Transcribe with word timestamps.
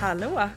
Hallå! 0.00 0.48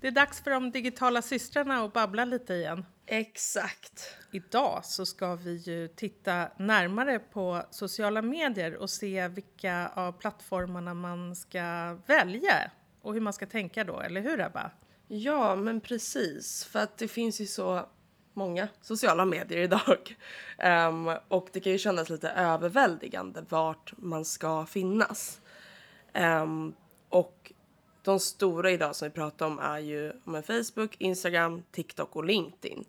Det 0.00 0.06
är 0.06 0.10
dags 0.10 0.40
för 0.40 0.50
de 0.50 0.70
digitala 0.70 1.22
systrarna 1.22 1.84
att 1.84 1.92
babbla 1.92 2.24
lite 2.24 2.54
igen. 2.54 2.86
Exakt. 3.06 4.16
Idag 4.30 4.84
så 4.84 5.06
ska 5.06 5.34
vi 5.34 5.56
ju 5.56 5.88
titta 5.88 6.48
närmare 6.56 7.18
på 7.18 7.62
sociala 7.70 8.22
medier 8.22 8.76
och 8.76 8.90
se 8.90 9.28
vilka 9.28 9.88
av 9.94 10.12
plattformarna 10.12 10.94
man 10.94 11.36
ska 11.36 11.96
välja 12.06 12.70
och 13.02 13.14
hur 13.14 13.20
man 13.20 13.32
ska 13.32 13.46
tänka 13.46 13.84
då, 13.84 14.00
eller 14.00 14.20
hur 14.20 14.40
Ebba? 14.40 14.70
Ja, 15.08 15.56
men 15.56 15.80
precis. 15.80 16.64
För 16.64 16.78
att 16.78 16.98
det 16.98 17.08
finns 17.08 17.40
ju 17.40 17.46
så 17.46 17.88
många 18.34 18.68
sociala 18.80 19.24
medier 19.24 19.58
idag. 19.58 20.16
Um, 20.88 21.08
och 21.28 21.48
det 21.52 21.60
kan 21.60 21.72
ju 21.72 21.78
kännas 21.78 22.10
lite 22.10 22.30
överväldigande 22.30 23.44
vart 23.48 23.92
man 23.96 24.24
ska 24.24 24.66
finnas. 24.66 25.40
Um, 26.14 26.74
de 28.02 28.20
stora 28.20 28.70
idag 28.70 28.96
som 28.96 29.08
vi 29.08 29.14
pratar 29.14 29.46
om 29.46 29.58
är 29.58 29.78
ju 29.78 30.12
med 30.24 30.46
Facebook, 30.46 30.96
Instagram, 30.98 31.62
TikTok 31.70 32.16
och 32.16 32.24
LinkedIn. 32.24 32.84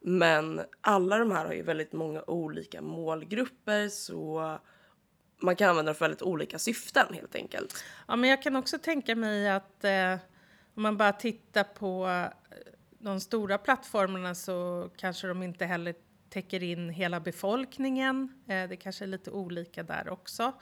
Men 0.00 0.60
alla 0.80 1.18
de 1.18 1.30
här 1.30 1.46
har 1.46 1.52
ju 1.52 1.62
väldigt 1.62 1.92
många 1.92 2.22
olika 2.22 2.82
målgrupper 2.82 3.88
så 3.88 4.58
man 5.38 5.56
kan 5.56 5.68
använda 5.68 5.88
dem 5.88 5.94
för 5.94 6.04
väldigt 6.04 6.22
olika 6.22 6.58
syften 6.58 7.14
helt 7.14 7.34
enkelt. 7.34 7.84
Ja, 8.08 8.16
men 8.16 8.30
jag 8.30 8.42
kan 8.42 8.56
också 8.56 8.78
tänka 8.78 9.16
mig 9.16 9.50
att 9.50 9.84
eh, 9.84 10.14
om 10.74 10.82
man 10.82 10.96
bara 10.96 11.12
tittar 11.12 11.64
på 11.64 12.08
eh, 12.08 12.26
de 12.98 13.20
stora 13.20 13.58
plattformarna 13.58 14.34
så 14.34 14.90
kanske 14.96 15.26
de 15.26 15.42
inte 15.42 15.64
heller 15.64 15.94
täcker 16.30 16.62
in 16.62 16.88
hela 16.90 17.20
befolkningen. 17.20 18.42
Eh, 18.48 18.68
det 18.68 18.76
kanske 18.76 19.04
är 19.04 19.06
lite 19.06 19.30
olika 19.30 19.82
där 19.82 20.08
också. 20.08 20.52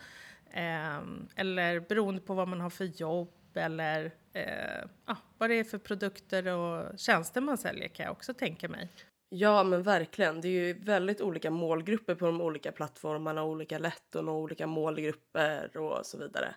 Eh, 0.50 0.98
eller 1.36 1.80
beroende 1.80 2.20
på 2.20 2.34
vad 2.34 2.48
man 2.48 2.60
har 2.60 2.70
för 2.70 2.84
jobb 2.84 3.32
eller 3.56 4.12
eh, 4.32 4.84
ah, 5.04 5.16
vad 5.38 5.50
det 5.50 5.54
är 5.54 5.64
för 5.64 5.78
produkter 5.78 6.46
och 6.46 6.98
tjänster 6.98 7.40
man 7.40 7.58
säljer 7.58 7.88
kan 7.88 8.04
jag 8.04 8.12
också 8.12 8.34
tänka 8.34 8.68
mig. 8.68 8.88
Ja 9.28 9.64
men 9.64 9.82
verkligen. 9.82 10.40
Det 10.40 10.48
är 10.48 10.66
ju 10.66 10.72
väldigt 10.84 11.20
olika 11.20 11.50
målgrupper 11.50 12.14
på 12.14 12.26
de 12.26 12.40
olika 12.40 12.72
plattformarna, 12.72 13.44
olika 13.44 13.78
lätton 13.78 14.28
och 14.28 14.34
olika 14.34 14.66
målgrupper 14.66 15.76
och 15.76 16.06
så 16.06 16.18
vidare. 16.18 16.54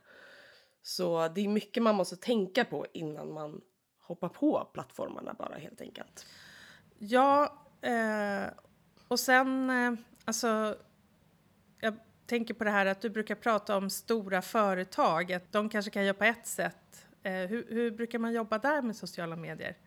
Så 0.82 1.28
det 1.28 1.42
är 1.42 1.48
mycket 1.48 1.84
man 1.84 1.96
måste 1.96 2.16
tänka 2.16 2.66
på 2.66 2.86
innan 2.94 3.34
man 3.34 3.62
hoppar 4.02 4.30
på 4.30 4.70
plattformarna 4.74 5.34
bara 5.34 5.56
helt 5.56 5.82
enkelt. 5.82 6.26
Ja, 6.98 7.64
eh, 7.82 8.50
och 9.08 9.20
sen 9.20 9.70
eh, 9.70 9.94
alltså 10.26 10.76
jag 11.80 11.94
tänker 12.26 12.54
på 12.54 12.64
det 12.64 12.72
här 12.72 12.86
att 12.86 13.02
du 13.02 13.10
brukar 13.10 13.36
prata 13.36 13.78
om 13.78 13.90
stora 13.90 14.42
företag, 14.42 15.34
att 15.34 15.52
de 15.52 15.70
kanske 15.70 15.92
kan 15.92 16.06
jobba 16.06 16.18
på 16.18 16.24
ett 16.24 16.48
sätt. 16.48 16.87
Eh, 17.28 17.48
hur, 17.48 17.66
hur 17.70 17.92
brukar 17.92 18.20
man 18.20 18.34
jobba 18.34 18.58
där 18.58 18.82
med 18.82 18.96
sociala 18.96 19.36
medier? 19.36 19.78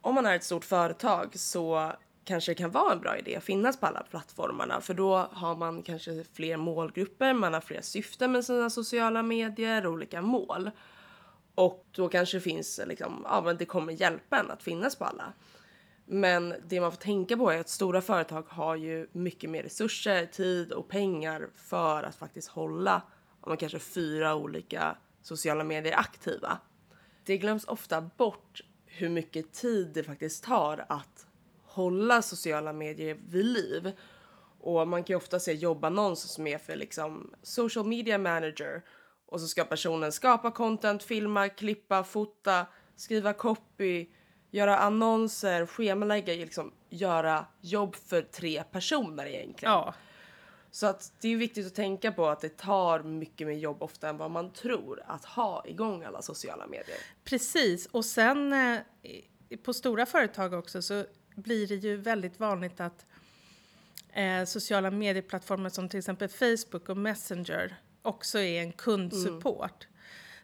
Om 0.00 0.14
man 0.14 0.26
är 0.26 0.36
ett 0.36 0.44
stort 0.44 0.64
företag 0.64 1.38
så 1.38 1.92
kanske 2.24 2.50
det 2.50 2.54
kan 2.54 2.70
vara 2.70 2.92
en 2.92 3.00
bra 3.00 3.18
idé 3.18 3.36
att 3.36 3.44
finnas 3.44 3.80
på 3.80 3.86
alla 3.86 4.02
plattformarna 4.02 4.80
för 4.80 4.94
då 4.94 5.16
har 5.16 5.56
man 5.56 5.82
kanske 5.82 6.24
fler 6.32 6.56
målgrupper, 6.56 7.32
man 7.32 7.54
har 7.54 7.60
fler 7.60 7.80
syften 7.80 8.32
med 8.32 8.44
sina 8.44 8.70
sociala 8.70 9.22
medier 9.22 9.86
och 9.86 9.92
olika 9.92 10.22
mål. 10.22 10.70
Och 11.54 11.86
då 11.92 12.08
kanske 12.08 12.36
det 12.36 12.40
finns 12.40 12.80
liksom, 12.86 13.22
ja 13.24 13.42
men 13.44 13.56
det 13.56 13.64
kommer 13.64 13.92
hjälpa 13.92 14.38
en 14.38 14.50
att 14.50 14.62
finnas 14.62 14.96
på 14.96 15.04
alla. 15.04 15.32
Men 16.06 16.54
det 16.68 16.80
man 16.80 16.92
får 16.92 16.98
tänka 16.98 17.36
på 17.36 17.50
är 17.50 17.60
att 17.60 17.68
stora 17.68 18.00
företag 18.00 18.44
har 18.48 18.76
ju 18.76 19.08
mycket 19.12 19.50
mer 19.50 19.62
resurser, 19.62 20.26
tid 20.26 20.72
och 20.72 20.88
pengar 20.88 21.48
för 21.54 22.02
att 22.02 22.16
faktiskt 22.16 22.48
hålla 22.48 23.02
om 23.40 23.56
kanske 23.56 23.78
fyra 23.78 24.34
olika 24.34 24.96
sociala 25.22 25.64
medier 25.64 25.98
aktiva. 25.98 26.58
Det 27.24 27.38
glöms 27.38 27.64
ofta 27.64 28.00
bort 28.00 28.60
hur 28.86 29.08
mycket 29.08 29.52
tid 29.52 29.90
det 29.94 30.04
faktiskt 30.04 30.44
tar 30.44 30.86
att 30.88 31.26
hålla 31.64 32.22
sociala 32.22 32.72
medier 32.72 33.18
vid 33.28 33.44
liv. 33.44 33.92
Och 34.60 34.88
man 34.88 35.04
kan 35.04 35.14
ju 35.14 35.16
ofta 35.16 35.40
se 35.40 35.52
jobbannonser 35.52 36.28
som 36.28 36.46
är 36.46 36.58
för 36.58 36.76
liksom 36.76 37.34
social 37.42 37.86
media 37.86 38.18
manager 38.18 38.82
och 39.26 39.40
så 39.40 39.46
ska 39.46 39.64
personen 39.64 40.12
skapa 40.12 40.50
content, 40.50 41.02
filma, 41.02 41.48
klippa, 41.48 42.04
fota, 42.04 42.66
skriva 42.96 43.32
copy, 43.32 44.06
göra 44.50 44.78
annonser, 44.78 45.66
schemalägga, 45.66 46.34
liksom 46.34 46.72
göra 46.88 47.46
jobb 47.60 47.96
för 47.96 48.22
tre 48.22 48.62
personer 48.62 49.26
egentligen. 49.26 49.72
Ja. 49.72 49.94
Så 50.70 50.86
att 50.86 51.12
det 51.20 51.28
är 51.28 51.36
viktigt 51.36 51.66
att 51.66 51.74
tänka 51.74 52.12
på 52.12 52.26
att 52.26 52.40
det 52.40 52.56
tar 52.56 53.02
mycket 53.02 53.46
mer 53.46 53.54
jobb 53.54 53.82
ofta 53.82 54.08
än 54.08 54.16
vad 54.16 54.30
man 54.30 54.52
tror 54.52 55.02
att 55.06 55.24
ha 55.24 55.66
igång 55.66 56.04
alla 56.04 56.22
sociala 56.22 56.66
medier. 56.66 56.96
Precis, 57.24 57.86
och 57.86 58.04
sen 58.04 58.52
eh, 58.52 58.78
på 59.62 59.72
stora 59.72 60.06
företag 60.06 60.52
också 60.52 60.82
så 60.82 61.04
blir 61.34 61.66
det 61.66 61.74
ju 61.74 61.96
väldigt 61.96 62.40
vanligt 62.40 62.80
att 62.80 63.06
eh, 64.12 64.44
sociala 64.44 64.90
medieplattformar 64.90 65.70
som 65.70 65.88
till 65.88 65.98
exempel 65.98 66.28
Facebook 66.28 66.88
och 66.88 66.96
Messenger 66.96 67.76
också 68.02 68.38
är 68.38 68.62
en 68.62 68.72
kundsupport. 68.72 69.86
Mm. 69.90 69.97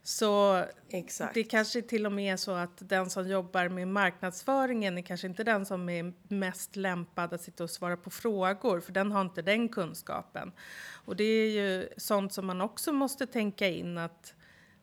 Så 0.06 0.64
Exakt. 0.88 1.34
det 1.34 1.44
kanske 1.44 1.82
till 1.82 2.06
och 2.06 2.12
med 2.12 2.32
är 2.32 2.36
så 2.36 2.52
att 2.52 2.88
den 2.88 3.10
som 3.10 3.28
jobbar 3.28 3.68
med 3.68 3.88
marknadsföringen 3.88 4.98
är 4.98 5.02
kanske 5.02 5.26
inte 5.26 5.44
den 5.44 5.66
som 5.66 5.88
är 5.88 6.12
mest 6.28 6.76
lämpad 6.76 7.32
att 7.32 7.40
sitta 7.40 7.64
och 7.64 7.70
svara 7.70 7.96
på 7.96 8.10
frågor, 8.10 8.80
för 8.80 8.92
den 8.92 9.12
har 9.12 9.20
inte 9.20 9.42
den 9.42 9.68
kunskapen. 9.68 10.52
Och 10.92 11.16
det 11.16 11.24
är 11.24 11.50
ju 11.50 11.88
sånt 11.96 12.32
som 12.32 12.46
man 12.46 12.60
också 12.60 12.92
måste 12.92 13.26
tänka 13.26 13.68
in 13.68 13.98
att 13.98 14.34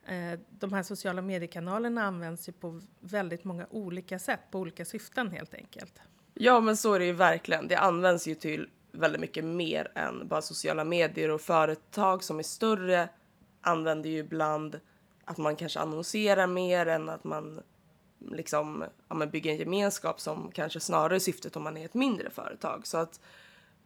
eh, 0.06 0.40
de 0.50 0.72
här 0.72 0.82
sociala 0.82 1.22
mediekanalerna 1.22 2.02
används 2.02 2.48
ju 2.48 2.52
på 2.52 2.80
väldigt 3.00 3.44
många 3.44 3.66
olika 3.70 4.18
sätt, 4.18 4.40
på 4.50 4.58
olika 4.58 4.84
syften 4.84 5.30
helt 5.30 5.54
enkelt. 5.54 6.00
Ja, 6.34 6.60
men 6.60 6.76
så 6.76 6.94
är 6.94 6.98
det 6.98 7.06
ju 7.06 7.12
verkligen. 7.12 7.68
Det 7.68 7.76
används 7.76 8.26
ju 8.26 8.34
till 8.34 8.68
väldigt 8.92 9.20
mycket 9.20 9.44
mer 9.44 9.92
än 9.94 10.28
bara 10.28 10.42
sociala 10.42 10.84
medier 10.84 11.30
och 11.30 11.40
företag 11.40 12.24
som 12.24 12.38
är 12.38 12.42
större 12.42 13.08
använder 13.60 14.10
ju 14.10 14.18
ibland 14.18 14.80
att 15.24 15.38
man 15.38 15.56
kanske 15.56 15.80
annonserar 15.80 16.46
mer 16.46 16.86
än 16.86 17.08
att 17.08 17.24
man 17.24 17.60
liksom 18.30 18.84
ja, 19.08 19.14
men 19.14 19.30
bygger 19.30 19.50
en 19.50 19.56
gemenskap 19.56 20.20
som 20.20 20.50
kanske 20.54 20.80
snarare 20.80 21.14
är 21.14 21.18
syftet 21.18 21.56
om 21.56 21.62
man 21.62 21.76
är 21.76 21.84
ett 21.84 21.94
mindre 21.94 22.30
företag. 22.30 22.86
Så 22.86 22.98
att 22.98 23.20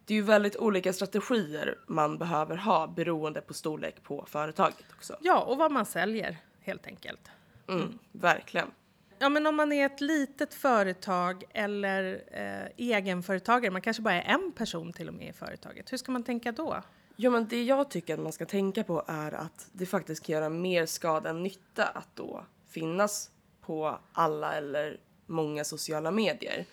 det 0.05 0.13
är 0.13 0.15
ju 0.15 0.21
väldigt 0.21 0.55
olika 0.55 0.93
strategier 0.93 1.77
man 1.87 2.17
behöver 2.17 2.55
ha 2.55 2.87
beroende 2.87 3.41
på 3.41 3.53
storlek 3.53 4.03
på 4.03 4.25
företaget 4.27 4.85
också. 4.95 5.17
Ja, 5.21 5.41
och 5.41 5.57
vad 5.57 5.71
man 5.71 5.85
säljer 5.85 6.37
helt 6.61 6.87
enkelt. 6.87 7.29
Mm, 7.67 7.99
verkligen. 8.11 8.71
Ja, 9.19 9.29
men 9.29 9.47
om 9.47 9.55
man 9.55 9.71
är 9.71 9.85
ett 9.85 10.01
litet 10.01 10.53
företag 10.53 11.43
eller 11.49 12.23
eh, 12.31 12.87
egenföretagare, 12.87 13.71
man 13.71 13.81
kanske 13.81 14.03
bara 14.03 14.21
är 14.21 14.33
en 14.33 14.51
person 14.51 14.93
till 14.93 15.07
och 15.07 15.13
med 15.13 15.29
i 15.29 15.33
företaget. 15.33 15.91
Hur 15.91 15.97
ska 15.97 16.11
man 16.11 16.23
tänka 16.23 16.51
då? 16.51 16.83
Jo, 17.19 17.31
men 17.31 17.47
det 17.47 17.63
jag 17.63 17.89
tycker 17.89 18.13
att 18.13 18.19
man 18.19 18.31
ska 18.31 18.45
tänka 18.45 18.83
på 18.83 19.03
är 19.07 19.31
att 19.31 19.69
det 19.71 19.85
faktiskt 19.85 20.25
kan 20.25 20.33
göra 20.33 20.49
mer 20.49 20.85
skada 20.85 21.29
än 21.29 21.43
nytta 21.43 21.85
att 21.85 22.15
då 22.15 22.45
finnas 22.69 23.31
på 23.61 23.99
alla 24.13 24.53
eller 24.53 24.99
många 25.25 25.63
sociala 25.63 26.11
medier. 26.11 26.65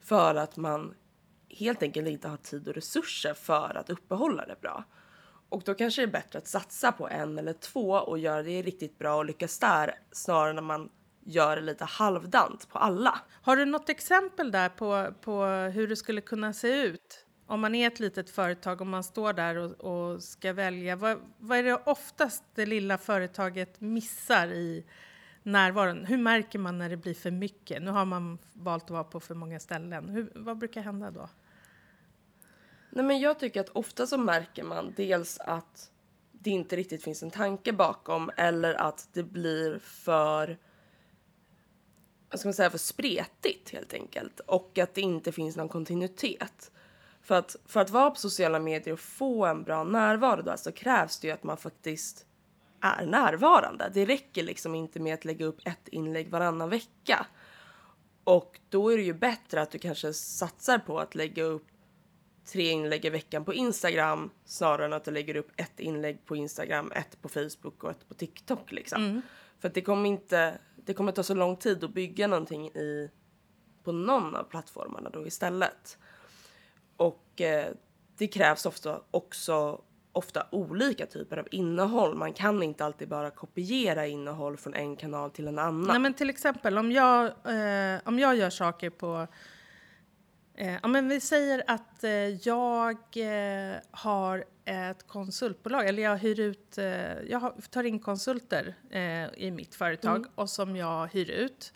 För 0.00 0.34
att 0.34 0.56
man 0.56 0.94
helt 1.48 1.82
enkelt 1.82 2.08
inte 2.08 2.28
har 2.28 2.36
tid 2.36 2.68
och 2.68 2.74
resurser 2.74 3.34
för 3.34 3.76
att 3.76 3.90
uppehålla 3.90 4.46
det 4.46 4.60
bra. 4.60 4.84
Och 5.48 5.62
då 5.64 5.74
kanske 5.74 6.02
det 6.02 6.06
är 6.06 6.12
bättre 6.12 6.38
att 6.38 6.48
satsa 6.48 6.92
på 6.92 7.08
en 7.08 7.38
eller 7.38 7.52
två 7.52 7.90
och 7.90 8.18
göra 8.18 8.42
det 8.42 8.62
riktigt 8.62 8.98
bra 8.98 9.16
och 9.16 9.24
lyckas 9.24 9.58
där 9.58 9.98
snarare 10.12 10.50
än 10.50 10.56
när 10.56 10.62
man 10.62 10.90
gör 11.24 11.56
det 11.56 11.62
lite 11.62 11.84
halvdant 11.84 12.68
på 12.68 12.78
alla. 12.78 13.20
Har 13.42 13.56
du 13.56 13.64
något 13.64 13.88
exempel 13.88 14.50
där 14.50 14.68
på, 14.68 15.14
på 15.20 15.44
hur 15.46 15.88
det 15.88 15.96
skulle 15.96 16.20
kunna 16.20 16.52
se 16.52 16.82
ut? 16.82 17.25
Om 17.46 17.60
man 17.60 17.74
är 17.74 17.86
ett 17.86 18.00
litet 18.00 18.30
företag 18.30 18.80
och 18.80 18.86
man 18.86 19.04
står 19.04 19.32
där 19.32 19.56
och, 19.56 19.70
och 19.70 20.22
ska 20.22 20.52
välja, 20.52 20.96
vad, 20.96 21.18
vad 21.38 21.58
är 21.58 21.62
det 21.62 21.74
oftast 21.74 22.44
det 22.54 22.66
lilla 22.66 22.98
företaget 22.98 23.80
missar 23.80 24.48
i 24.48 24.84
närvaron? 25.42 26.04
Hur 26.04 26.18
märker 26.18 26.58
man 26.58 26.78
när 26.78 26.88
det 26.88 26.96
blir 26.96 27.14
för 27.14 27.30
mycket? 27.30 27.82
Nu 27.82 27.90
har 27.90 28.04
man 28.04 28.38
valt 28.52 28.84
att 28.84 28.90
vara 28.90 29.04
på 29.04 29.20
för 29.20 29.34
många 29.34 29.60
ställen. 29.60 30.08
Hur, 30.08 30.32
vad 30.34 30.58
brukar 30.58 30.80
hända 30.82 31.10
då? 31.10 31.28
Nej, 32.90 33.04
men 33.04 33.20
jag 33.20 33.38
tycker 33.38 33.60
att 33.60 33.68
ofta 33.68 34.06
så 34.06 34.18
märker 34.18 34.64
man 34.64 34.94
dels 34.96 35.38
att 35.38 35.90
det 36.32 36.50
inte 36.50 36.76
riktigt 36.76 37.04
finns 37.04 37.22
en 37.22 37.30
tanke 37.30 37.72
bakom 37.72 38.30
eller 38.36 38.74
att 38.74 39.08
det 39.12 39.22
blir 39.22 39.78
för 39.78 40.58
vad 42.30 42.40
ska 42.40 42.48
man 42.48 42.54
säga, 42.54 42.70
för 42.70 42.78
spretigt 42.78 43.70
helt 43.70 43.94
enkelt 43.94 44.40
och 44.40 44.78
att 44.78 44.94
det 44.94 45.00
inte 45.00 45.32
finns 45.32 45.56
någon 45.56 45.68
kontinuitet. 45.68 46.70
För 47.26 47.34
att, 47.34 47.56
för 47.66 47.80
att 47.80 47.90
vara 47.90 48.10
på 48.10 48.16
sociala 48.16 48.58
medier 48.58 48.92
och 48.92 49.00
få 49.00 49.46
en 49.46 49.62
bra 49.62 49.84
närvaro 49.84 50.42
då, 50.42 50.56
så 50.56 50.72
krävs 50.72 51.18
det 51.18 51.26
ju 51.26 51.32
att 51.32 51.42
man 51.42 51.56
faktiskt 51.56 52.26
är 52.80 53.06
närvarande. 53.06 53.90
Det 53.94 54.04
räcker 54.04 54.42
liksom 54.42 54.74
inte 54.74 55.00
med 55.00 55.14
att 55.14 55.24
lägga 55.24 55.46
upp 55.46 55.60
ett 55.64 55.88
inlägg 55.88 56.30
varannan 56.30 56.70
vecka. 56.70 57.26
Och 58.24 58.60
då 58.68 58.92
är 58.92 58.96
det 58.96 59.02
ju 59.02 59.14
bättre 59.14 59.62
att 59.62 59.70
du 59.70 59.78
kanske 59.78 60.12
satsar 60.12 60.78
på 60.78 60.98
att 60.98 61.14
lägga 61.14 61.42
upp 61.42 61.66
tre 62.52 62.70
inlägg 62.70 63.04
i 63.04 63.10
veckan 63.10 63.44
på 63.44 63.54
Instagram 63.54 64.30
snarare 64.44 64.84
än 64.84 64.92
att 64.92 65.04
du 65.04 65.10
lägger 65.10 65.36
upp 65.36 65.50
ett 65.56 65.80
inlägg 65.80 66.26
på 66.26 66.36
Instagram, 66.36 66.92
ett 66.92 67.22
på 67.22 67.28
Facebook 67.28 67.84
och 67.84 67.90
ett 67.90 68.08
på 68.08 68.14
TikTok 68.14 68.72
liksom. 68.72 69.04
Mm. 69.04 69.22
För 69.58 69.68
att 69.68 69.74
det 69.74 69.82
kommer 69.82 70.08
inte 70.08 70.58
det 70.76 70.94
kommer 70.94 71.12
ta 71.12 71.22
så 71.22 71.34
lång 71.34 71.56
tid 71.56 71.84
att 71.84 71.94
bygga 71.94 72.26
någonting 72.26 72.66
i, 72.66 73.10
på 73.84 73.92
någon 73.92 74.36
av 74.36 74.44
plattformarna 74.44 75.10
då 75.10 75.26
istället. 75.26 75.98
Och 76.96 77.40
eh, 77.40 77.66
det 78.18 78.26
krävs 78.26 78.66
ofta 78.66 79.00
också 79.10 79.80
ofta 80.12 80.46
olika 80.50 81.06
typer 81.06 81.36
av 81.36 81.48
innehåll. 81.50 82.14
Man 82.14 82.32
kan 82.32 82.62
inte 82.62 82.84
alltid 82.84 83.08
bara 83.08 83.30
kopiera 83.30 84.06
innehåll 84.06 84.56
från 84.56 84.74
en 84.74 84.96
kanal 84.96 85.30
till 85.30 85.48
en 85.48 85.58
annan. 85.58 85.82
Nej, 85.82 85.98
men 85.98 86.14
till 86.14 86.30
exempel 86.30 86.78
om 86.78 86.92
jag, 86.92 87.24
eh, 87.24 88.00
om 88.04 88.18
jag 88.18 88.36
gör 88.36 88.50
saker 88.50 88.90
på... 88.90 89.26
Eh, 90.54 90.74
ja, 90.82 90.88
men 90.88 91.08
vi 91.08 91.20
säger 91.20 91.62
att 91.66 92.04
eh, 92.04 92.10
jag 92.48 92.96
eh, 93.16 93.76
har 93.90 94.44
ett 94.64 95.06
konsultbolag, 95.06 95.88
eller 95.88 96.02
jag 96.02 96.16
hyr 96.16 96.40
ut... 96.40 96.78
Eh, 96.78 97.20
jag 97.28 97.52
tar 97.70 97.84
in 97.84 97.98
konsulter 97.98 98.74
eh, 98.90 99.24
i 99.42 99.50
mitt 99.50 99.74
företag 99.74 100.16
Mm. 100.16 100.30
och 100.34 100.50
som 100.50 100.76
jag 100.76 101.06
hyr 101.06 101.30
ut. 101.30 101.72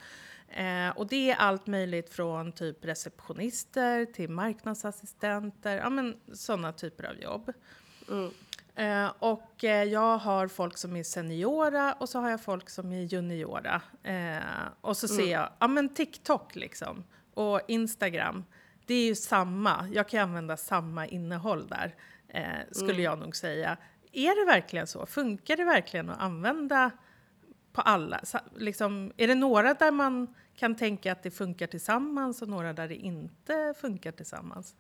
Eh, 0.51 0.89
och 0.89 1.07
det 1.07 1.31
är 1.31 1.37
allt 1.37 1.67
möjligt 1.67 2.15
från 2.15 2.53
typ 2.53 2.85
receptionister 2.85 4.05
till 4.05 4.31
marknadsassistenter, 4.31 5.77
ja 5.77 5.91
men 5.91 6.17
sådana 6.33 6.73
typer 6.73 7.05
av 7.05 7.17
jobb. 7.17 7.53
Eh, 8.75 9.13
och 9.19 9.65
eh, 9.65 9.85
jag 9.85 10.19
har 10.19 10.49
folk 10.49 10.77
som 10.77 10.97
är 10.97 11.03
seniora 11.03 11.93
och 11.93 12.09
så 12.09 12.19
har 12.21 12.31
jag 12.31 12.41
folk 12.41 12.71
som 12.71 12.93
är 12.93 13.03
juniora. 13.03 13.83
Eh, 14.03 14.43
och 14.81 14.97
så 14.97 15.09
ser 15.09 15.33
jag, 15.33 15.51
ja 15.59 15.69
men 15.69 15.95
TikTok 15.95 16.57
liksom 16.57 17.05
och 17.35 17.61
Instagram, 17.69 18.45
det 18.87 18.95
är 18.95 19.05
ju 19.05 19.15
samma. 19.15 19.89
Jag 19.93 20.09
kan 20.09 20.21
använda 20.21 20.57
samma 20.57 21.07
innehåll 21.07 21.69
där, 21.69 21.95
eh, 22.29 22.67
skulle 22.73 23.03
jag 23.03 23.19
nog 23.19 23.37
säga. 23.37 23.77
Är 24.13 24.41
det 24.41 24.53
verkligen 24.53 24.87
så? 24.87 25.07
Funkar 25.07 25.57
det 25.57 25.65
verkligen 25.65 26.11
att 26.11 26.21
använda 26.21 26.91
på 27.73 27.81
alla? 27.81 28.21
Liksom, 28.57 29.13
är 29.17 29.27
det 29.29 29.35
några 29.35 29.75
där 29.75 29.91
man 29.91 30.35
kan 30.57 30.77
tänka 30.77 31.13
att 31.13 31.23
det 31.23 31.31
funkar 31.31 31.67
tillsammans 31.67 32.43
och 32.43 32.49
några 32.49 32.73
där 32.73 32.89
det 32.89 32.97
inte 32.97 33.75
funkar 33.81 34.13
tillsammans? 34.13 34.75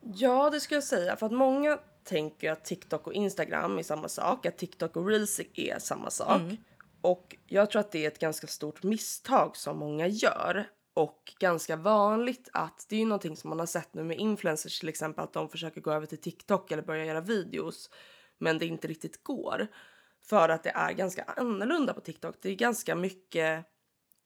Ja, 0.00 0.50
det 0.50 0.60
skulle 0.60 0.76
jag 0.76 0.84
säga. 0.84 1.16
För 1.16 1.26
att 1.26 1.32
många 1.32 1.78
tänker 2.04 2.52
att 2.52 2.64
TikTok 2.64 3.06
och 3.06 3.12
Instagram 3.12 3.78
är 3.78 3.82
samma 3.82 4.08
sak. 4.08 4.46
Att 4.46 4.58
TikTok 4.58 4.96
och 4.96 5.06
Reels 5.06 5.40
är 5.54 5.78
samma 5.78 6.10
sak. 6.10 6.40
Och 7.00 7.36
jag 7.46 7.70
tror 7.70 7.80
att 7.80 7.92
det 7.92 8.04
är 8.04 8.08
ett 8.08 8.18
ganska 8.18 8.46
stort 8.46 8.82
misstag 8.82 9.56
som 9.56 9.78
många 9.78 10.06
gör. 10.06 10.64
Och 10.94 11.34
ganska 11.38 11.76
vanligt 11.76 12.48
att 12.52 12.86
det 12.88 12.96
är 12.96 13.00
ju 13.00 13.06
någonting 13.06 13.36
som 13.36 13.50
man 13.50 13.58
har 13.58 13.66
sett 13.66 13.94
nu 13.94 14.04
med 14.04 14.18
influencers 14.18 14.80
till 14.80 14.88
exempel 14.88 15.24
att 15.24 15.32
de 15.32 15.48
försöker 15.48 15.80
gå 15.80 15.92
över 15.92 16.06
till 16.06 16.20
TikTok 16.20 16.72
eller 16.72 16.82
börja 16.82 17.04
göra 17.04 17.20
videos 17.20 17.90
men 18.38 18.58
det 18.58 18.66
inte 18.66 18.88
riktigt 18.88 19.22
går. 19.22 19.66
För 20.28 20.48
att 20.48 20.62
det 20.62 20.70
är 20.70 20.92
ganska 20.92 21.22
annorlunda 21.36 21.94
på 21.94 22.00
TikTok. 22.00 22.36
Det 22.42 22.48
är 22.48 22.54
ganska 22.54 22.94
mycket 22.94 23.64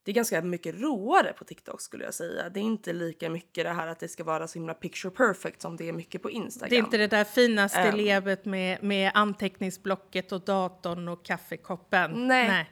det 0.05 0.11
är 0.11 0.15
ganska 0.15 0.43
mycket 0.43 0.81
råare 0.81 1.33
på 1.33 1.45
TikTok 1.45 1.81
skulle 1.81 2.05
jag 2.05 2.15
säga. 2.15 2.49
Det 2.49 2.61
är 2.61 2.65
inte 2.65 2.93
lika 2.93 3.31
mycket 3.31 3.65
det 3.65 3.71
här 3.71 3.87
att 3.87 3.99
det 3.99 4.09
ska 4.09 4.25
vara 4.25 4.49
så 4.49 4.59
himla 4.59 4.75
picture 4.75 5.11
perfect 5.11 5.63
som 5.63 5.77
det 5.77 5.89
är 5.89 5.93
mycket 5.93 6.23
på 6.23 6.31
Instagram. 6.31 6.71
Det 6.71 6.77
är 6.77 6.79
inte 6.79 6.97
det 6.97 7.07
där 7.07 7.25
fina 7.25 7.63
Ehm. 7.63 7.69
stillebet 7.69 8.45
med, 8.45 8.83
med 8.83 9.13
anteckningsblocket 9.15 10.33
och 10.33 10.41
datorn 10.41 11.09
och 11.09 11.25
kaffekoppen. 11.25 12.29
Nej. 12.29 12.71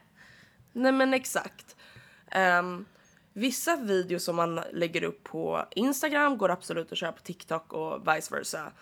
Nej 0.73 0.93
men 0.93 1.15
exakt. 1.15 1.77
Ehm, 2.31 2.85
vissa 3.33 3.77
videos 3.77 4.25
som 4.25 4.37
man 4.37 4.61
lägger 4.73 5.05
upp 5.05 5.25
på 5.25 5.65
Instagram 5.71 6.39
går 6.39 6.51
absolut 6.51 6.93
att 6.93 6.99
köra 6.99 7.13
på 7.13 7.23
TikTok 7.23 7.73
och 7.73 8.09
vice 8.09 8.35
versa. 8.35 8.73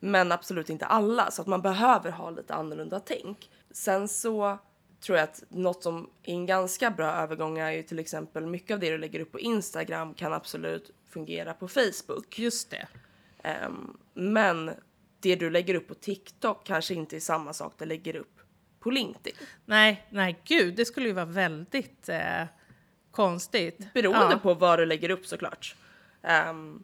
Men 0.00 0.32
absolut 0.32 0.70
inte 0.70 0.86
alla, 0.86 1.30
så 1.30 1.42
att 1.42 1.48
man 1.48 1.62
behöver 1.62 2.10
ha 2.10 2.30
lite 2.30 2.54
annorlunda 2.54 3.00
tänk. 3.00 3.50
Sen 3.70 4.08
så 4.08 4.58
tror 5.00 5.18
jag 5.18 5.24
att 5.24 5.42
något 5.48 5.82
som 5.82 6.10
är 6.22 6.32
en 6.32 6.46
ganska 6.46 6.90
bra 6.90 7.06
övergång 7.12 7.58
är 7.58 7.70
ju 7.70 7.82
till 7.82 7.98
exempel 7.98 8.46
mycket 8.46 8.74
av 8.74 8.80
det 8.80 8.90
du 8.90 8.98
lägger 8.98 9.20
upp 9.20 9.32
på 9.32 9.40
Instagram 9.40 10.14
kan 10.14 10.32
absolut 10.32 10.90
fungera 11.08 11.54
på 11.54 11.68
Facebook. 11.68 12.38
Just 12.38 12.70
det. 12.70 12.88
Ehm, 13.42 13.96
men 14.14 14.70
det 15.20 15.36
du 15.36 15.50
lägger 15.50 15.74
upp 15.74 15.88
på 15.88 15.94
TikTok 15.94 16.66
kanske 16.66 16.94
inte 16.94 17.16
är 17.16 17.20
samma 17.20 17.52
sak 17.52 17.74
du 17.78 17.84
lägger 17.84 18.16
upp 18.16 18.40
på 18.80 18.90
LinkedIn. 18.90 19.34
Nej, 19.64 20.06
nej 20.10 20.40
gud, 20.44 20.74
det 20.76 20.84
skulle 20.84 21.06
ju 21.06 21.12
vara 21.12 21.24
väldigt 21.24 22.08
eh, 22.08 22.44
konstigt. 23.10 23.92
Beroende 23.94 24.32
Ja. 24.32 24.38
på 24.38 24.54
vad 24.54 24.78
du 24.78 24.86
lägger 24.86 25.10
upp 25.10 25.26
såklart. 25.26 25.76
Ehm, 26.22 26.82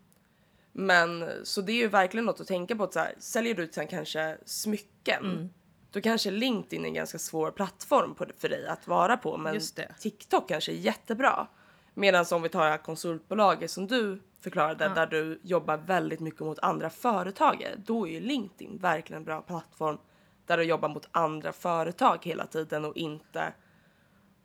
men 0.73 1.31
så 1.45 1.61
det 1.61 1.73
är 1.73 1.77
ju 1.77 1.89
verkligen 1.89 2.25
något 2.25 2.41
att 2.41 2.47
tänka 2.47 2.77
på. 2.77 2.85
Att 2.85 2.93
så 2.93 2.99
här, 2.99 3.15
säljer 3.19 3.55
du 3.55 3.69
sen 3.73 3.87
kanske 3.87 4.39
smycken. 4.45 5.25
Mm. 5.25 5.49
Då 5.95 6.01
kanske 6.01 6.31
LinkedIn 6.31 6.85
är 6.85 6.89
en 6.89 6.95
ganska 6.95 7.19
svår 7.19 7.51
plattform 7.51 8.15
på, 8.15 8.27
för 8.39 8.49
dig 8.49 8.67
att 8.67 8.87
vara 8.87 9.17
på. 9.17 9.37
Men. 9.37 9.61
TikTok 10.01 10.49
kanske 10.49 10.73
är 10.73 10.77
jättebra. 10.77 11.47
Medan 11.95 12.25
om 12.33 12.43
vi 12.43 12.49
tar 12.49 12.65
det 12.65 12.71
här 12.71 12.79
konsultbolaget 12.79 13.71
som 13.71 13.87
du 13.87 14.23
förklarade 14.41 14.89
där 14.89 15.07
du 15.07 15.41
jobbar 15.43 15.77
väldigt 15.77 16.21
mycket 16.21 16.41
mot 16.41 16.59
andra 16.59 16.91
företagare. 16.91 17.75
Då 17.77 18.09
är 18.09 18.13
ju 18.13 18.21
LinkedIn 18.21 18.79
verkligen 18.79 19.21
en 19.21 19.25
bra 19.25 19.41
plattform 19.41 19.99
där 20.47 20.57
du 20.57 20.65
jobbar 20.65 20.89
mot 20.89 21.09
andra 21.11 21.53
företag 21.53 22.19
hela 22.23 22.47
tiden 22.47 22.85
och 22.85 22.97
inte 22.97 23.53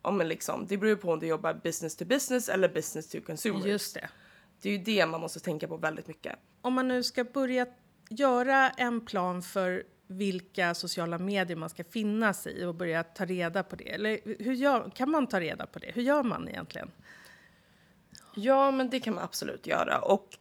Ja, 0.02 0.10
men 0.10 0.28
liksom, 0.28 0.66
det 0.66 0.76
beror 0.76 0.90
ju 0.90 0.96
på 0.96 1.12
om 1.12 1.20
du 1.20 1.26
jobbar 1.26 1.54
business 1.54 1.96
to 1.96 2.04
business 2.04 2.48
eller 2.48 2.68
business 2.68 3.08
to 3.08 3.18
consumer. 3.26 3.66
Just 3.66 3.94
det. 3.94 4.08
Det 4.62 4.68
är 4.68 4.72
ju 4.72 4.84
det 4.84 5.06
man 5.06 5.20
måste 5.20 5.40
tänka 5.40 5.68
på 5.68 5.76
väldigt 5.76 6.06
mycket. 6.06 6.38
Om 6.60 6.74
man 6.74 6.88
nu 6.88 7.02
ska 7.02 7.24
börja 7.24 7.66
göra 8.10 8.70
en 8.70 9.00
plan 9.00 9.42
för 9.42 9.82
vilka 10.10 10.74
sociala 10.74 11.18
medier 11.18 11.56
man 11.56 11.70
ska 11.70 11.84
finnas 11.84 12.46
i 12.46 12.64
och 12.64 12.74
börja 12.74 13.02
ta 13.02 13.24
reda 13.24 13.62
på 13.62 13.76
det. 13.76 13.90
Eller 13.90 14.20
hur 14.38 14.52
gör, 14.52 14.90
kan 14.90 15.10
man 15.10 15.26
ta 15.26 15.40
reda 15.40 15.66
på 15.66 15.78
det? 15.78 15.90
Hur 15.94 16.02
gör 16.02 16.22
man 16.22 16.48
egentligen? 16.48 16.90
Ja, 18.34 18.70
men 18.70 18.90
det 18.90 19.00
kan 19.00 19.14
man 19.14 19.24
absolut 19.24 19.66
göra. 19.66 19.98
Och 19.98 20.38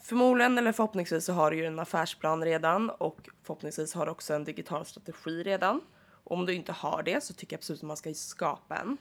förmodligen 0.00 0.58
eller 0.58 0.72
förhoppningsvis 0.72 1.24
så 1.24 1.32
har 1.32 1.50
du 1.50 1.56
ju 1.56 1.64
en 1.64 1.78
affärsplan 1.78 2.44
redan 2.44 2.90
och 2.90 3.28
förhoppningsvis 3.42 3.94
har 3.94 4.06
du 4.06 4.12
också 4.12 4.34
en 4.34 4.44
digital 4.44 4.86
strategi 4.86 5.42
redan. 5.42 5.80
Om 6.24 6.46
du 6.46 6.54
inte 6.54 6.72
har 6.72 7.02
det 7.02 7.24
så 7.24 7.34
tycker 7.34 7.54
jag 7.54 7.58
absolut 7.58 7.80
att 7.80 7.86
man 7.86 7.96
ska 7.96 8.14
skapa 8.14 8.76
en. 8.76 8.96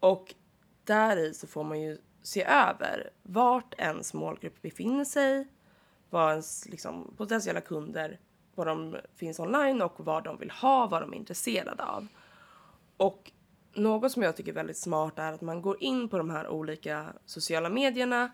Och 0.00 0.34
där 0.84 1.16
i 1.16 1.34
så 1.34 1.46
får 1.46 1.64
man 1.64 1.80
ju 1.80 1.98
se 2.22 2.44
över 2.44 3.10
vart 3.22 3.74
ens 3.78 4.14
målgrupp 4.14 4.62
befinner 4.62 5.04
sig, 5.04 5.48
vad 6.10 6.30
ens 6.30 6.68
liksom, 6.68 7.14
potentiella 7.16 7.60
kunder, 7.60 8.18
var 8.60 8.66
de 8.66 8.96
finns 9.16 9.40
online 9.40 9.82
och 9.82 9.94
vad 9.96 10.24
de 10.24 10.38
vill 10.38 10.50
ha, 10.50 10.86
vad 10.86 11.02
de 11.02 11.12
är 11.12 11.16
intresserade 11.16 11.84
av. 11.84 12.06
Och 12.96 13.32
något 13.74 14.12
som 14.12 14.22
jag 14.22 14.36
tycker 14.36 14.50
är 14.50 14.54
väldigt 14.54 14.78
smart 14.78 15.18
är 15.18 15.32
att 15.32 15.40
man 15.40 15.62
går 15.62 15.82
in 15.82 16.08
på 16.08 16.18
de 16.18 16.30
här 16.30 16.48
olika 16.48 17.06
sociala 17.24 17.68
medierna 17.68 18.30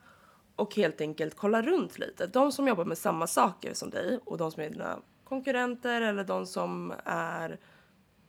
och 0.57 0.75
helt 0.75 1.01
enkelt 1.01 1.37
kollar 1.37 1.63
runt 1.63 1.99
lite. 1.99 2.27
De 2.27 2.53
som 2.53 2.69
jobbar 2.69 2.85
med 2.85 2.99
samma 2.99 3.27
saker 3.27 3.75
som 3.75 3.91
dig 3.91 4.21
och 4.25 4.39
de 4.39 4.53
som 4.53 4.63
är 4.63 4.71
dina 4.71 4.99
konkurrenter 5.25 6.03
eller 6.03 6.25
de 6.25 6.47
som 6.47 6.93
är 7.05 7.59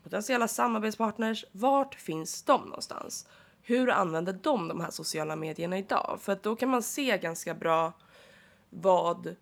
potentiella 0.03 0.47
samarbetspartners. 0.47 1.45
Vart 1.51 1.95
finns 1.95 2.43
de 2.43 2.61
någonstans? 2.61 3.27
Hur 3.61 3.89
använder 3.89 4.33
de 4.33 4.67
de 4.67 4.81
här 4.81 4.91
sociala 4.91 5.35
medierna 5.35 5.77
idag? 5.77 6.17
För 6.21 6.31
att 6.33 6.43
då 6.43 6.55
kan 6.55 6.69
man 6.69 6.83
se 6.83 7.17
ganska 7.17 7.53
bra 7.53 7.93
vad, 8.69 9.35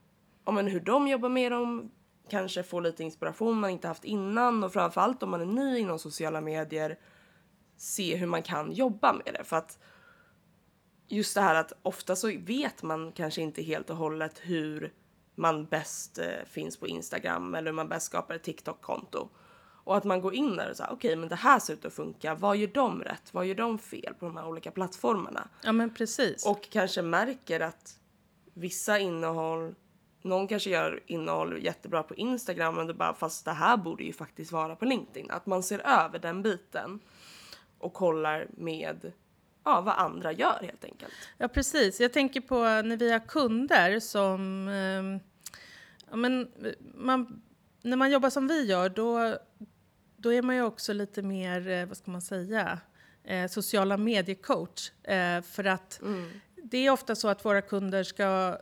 ja, 0.45 0.51
men 0.51 0.67
hur 0.67 0.79
de 0.79 1.07
jobbar 1.07 1.29
med 1.29 1.51
dem, 1.51 1.91
kanske 2.29 2.63
få 2.63 2.79
lite 2.79 3.03
inspiration 3.03 3.59
man 3.59 3.69
inte 3.69 3.87
haft 3.87 4.03
innan 4.03 4.63
och 4.63 4.73
framförallt 4.73 5.23
om 5.23 5.29
man 5.29 5.41
är 5.41 5.45
ny 5.45 5.77
inom 5.77 5.99
sociala 5.99 6.41
medier 6.41 6.99
se 7.77 8.15
hur 8.15 8.27
man 8.27 8.43
kan 8.43 8.71
jobba 8.71 9.13
med 9.13 9.33
det. 9.33 9.43
För 9.43 9.57
att 9.57 9.79
just 11.07 11.35
det 11.35 11.41
här 11.41 11.55
att 11.55 11.73
ofta 11.81 12.15
så 12.15 12.31
vet 12.37 12.83
man 12.83 13.11
kanske 13.11 13.41
inte 13.41 13.61
helt 13.61 13.89
och 13.89 13.97
hållet 13.97 14.39
hur 14.43 14.93
man 15.35 15.65
bäst 15.65 16.17
eh, 16.17 16.45
finns 16.45 16.77
på 16.77 16.87
Instagram 16.87 17.55
eller 17.55 17.71
hur 17.71 17.75
man 17.75 17.89
bäst 17.89 18.05
skapar 18.05 18.35
ett 18.35 18.43
TikTok-konto. 18.43 19.29
Och 19.83 19.97
att 19.97 20.03
man 20.03 20.21
går 20.21 20.33
in 20.33 20.55
där 20.55 20.69
och 20.69 20.77
säger 20.77 20.93
okej 20.93 21.15
men 21.15 21.29
det 21.29 21.35
här 21.35 21.59
ser 21.59 21.73
ut 21.73 21.85
att 21.85 21.93
funka, 21.93 22.35
vad 22.35 22.57
gör 22.57 22.67
de 22.67 23.03
rätt, 23.03 23.33
vad 23.33 23.45
gör 23.45 23.55
de 23.55 23.79
fel 23.79 24.13
på 24.19 24.25
de 24.25 24.37
här 24.37 24.47
olika 24.47 24.71
plattformarna? 24.71 25.47
Ja, 25.63 25.71
men 25.71 25.93
precis. 25.93 26.45
Och 26.45 26.69
kanske 26.69 27.01
märker 27.01 27.59
att 27.59 27.99
vissa 28.53 28.99
innehåll, 28.99 29.75
någon 30.25 30.47
kanske 30.47 30.69
gör 30.69 31.03
innehåll 31.05 31.63
jättebra 31.63 32.03
på 32.03 32.15
Instagram 32.15 32.75
men 32.75 32.87
det 32.87 32.93
bara 32.93 33.13
fast 33.13 33.45
det 33.45 33.51
här 33.51 33.77
borde 33.77 34.03
ju 34.03 34.13
faktiskt 34.13 34.51
vara 34.51 34.75
på 34.75 34.85
LinkedIn. 34.85 35.31
Att 35.31 35.45
man 35.45 35.63
ser 35.63 35.79
över 35.79 36.19
den 36.19 36.41
biten 36.41 36.99
och 37.77 37.93
kollar 37.93 38.47
med 38.57 39.11
ja, 39.63 39.81
vad 39.81 39.95
andra 39.95 40.31
gör 40.31 40.59
helt 40.61 40.85
enkelt. 40.85 41.13
Ja, 41.37 41.47
precis. 41.47 41.99
Jag 41.99 42.13
tänker 42.13 42.41
på 42.41 42.59
när 42.63 42.97
vi 42.97 43.11
har 43.11 43.19
kunder 43.19 43.99
som... 43.99 44.67
ehm, 44.67 45.19
ja, 46.09 46.15
men 46.15 46.51
man, 46.95 47.41
när 47.81 47.97
man 47.97 48.11
jobbar 48.11 48.29
som 48.29 48.47
vi 48.47 48.65
gör, 48.65 48.89
då, 48.89 49.37
då 50.17 50.33
är 50.33 50.41
man 50.41 50.55
ju 50.55 50.61
också 50.61 50.93
lite 50.93 51.21
mer, 51.21 51.67
eh, 51.67 51.85
vad 51.85 51.97
ska 51.97 52.11
man 52.11 52.21
säga, 52.21 52.79
eh, 53.23 53.47
sociala 53.47 53.97
mediecoach. 53.97 54.91
Eh, 55.03 55.41
för 55.41 55.63
att 55.63 56.01
det 56.63 56.77
är 56.77 56.91
ofta 56.91 57.15
så 57.15 57.27
att 57.27 57.45
våra 57.45 57.61
kunder 57.61 58.03
ska, 58.03 58.57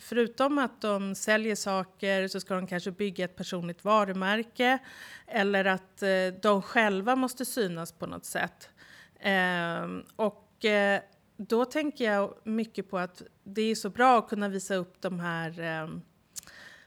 förutom 0.00 0.58
att 0.58 0.80
de 0.80 1.14
säljer 1.14 1.54
saker, 1.54 2.28
så 2.28 2.40
ska 2.40 2.54
de 2.54 2.66
kanske 2.66 2.90
bygga 2.90 3.24
ett 3.24 3.36
personligt 3.36 3.84
varumärke. 3.84 4.78
Eller 5.26 5.64
att 5.64 6.02
eh, 6.02 6.40
de 6.42 6.62
själva 6.62 7.16
måste 7.16 7.44
synas 7.44 7.92
på 7.92 8.06
något 8.06 8.24
sätt. 8.24 8.70
Eh, 9.20 9.86
och 10.16 10.64
eh, 10.64 11.00
då 11.36 11.64
tänker 11.64 12.04
jag 12.12 12.34
mycket 12.44 12.90
på 12.90 12.98
att 12.98 13.22
det 13.44 13.62
är 13.62 13.74
så 13.74 13.90
bra 13.90 14.18
att 14.18 14.28
kunna 14.28 14.48
visa 14.48 14.74
upp 14.74 15.00
de 15.00 15.20
här 15.20 15.60
eh, 15.60 15.88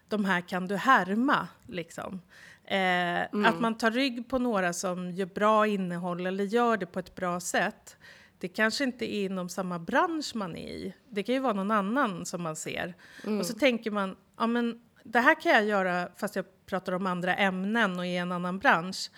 de 0.09 0.25
här 0.25 0.41
kan 0.41 0.67
du 0.67 0.75
härma. 0.75 1.47
Liksom. 1.67 2.21
Eh, 2.63 3.33
mm. 3.33 3.45
Att 3.45 3.59
man 3.59 3.77
tar 3.77 3.91
rygg 3.91 4.29
på 4.29 4.39
några 4.39 4.73
som 4.73 5.11
gör 5.11 5.25
bra 5.25 5.67
innehåll 5.67 6.25
eller 6.25 6.43
gör 6.43 6.77
det 6.77 6.85
på 6.85 6.99
ett 6.99 7.15
bra 7.15 7.39
sätt. 7.39 7.97
Det 8.39 8.47
kanske 8.47 8.83
inte 8.83 9.13
är 9.13 9.25
inom 9.25 9.49
samma 9.49 9.79
bransch 9.79 10.31
man 10.35 10.55
är 10.55 10.67
i. 10.69 10.93
Det 11.09 11.23
kan 11.23 11.35
ju 11.35 11.41
vara 11.41 11.53
någon 11.53 11.71
annan 11.71 12.25
som 12.25 12.43
man 12.43 12.55
ser. 12.55 12.95
Mm. 13.23 13.39
Och 13.39 13.45
så 13.45 13.53
tänker 13.53 13.91
man, 13.91 14.15
ja 14.37 14.47
men 14.47 14.81
det 15.03 15.19
här 15.19 15.41
kan 15.41 15.51
jag 15.51 15.65
göra 15.65 16.09
fast 16.15 16.35
jag 16.35 16.45
pratar 16.65 16.93
om 16.93 17.05
andra 17.05 17.35
ämnen 17.35 17.99
och 17.99 18.05
i 18.05 18.17
en 18.17 18.31
annan 18.31 18.59
bransch. 18.59 19.11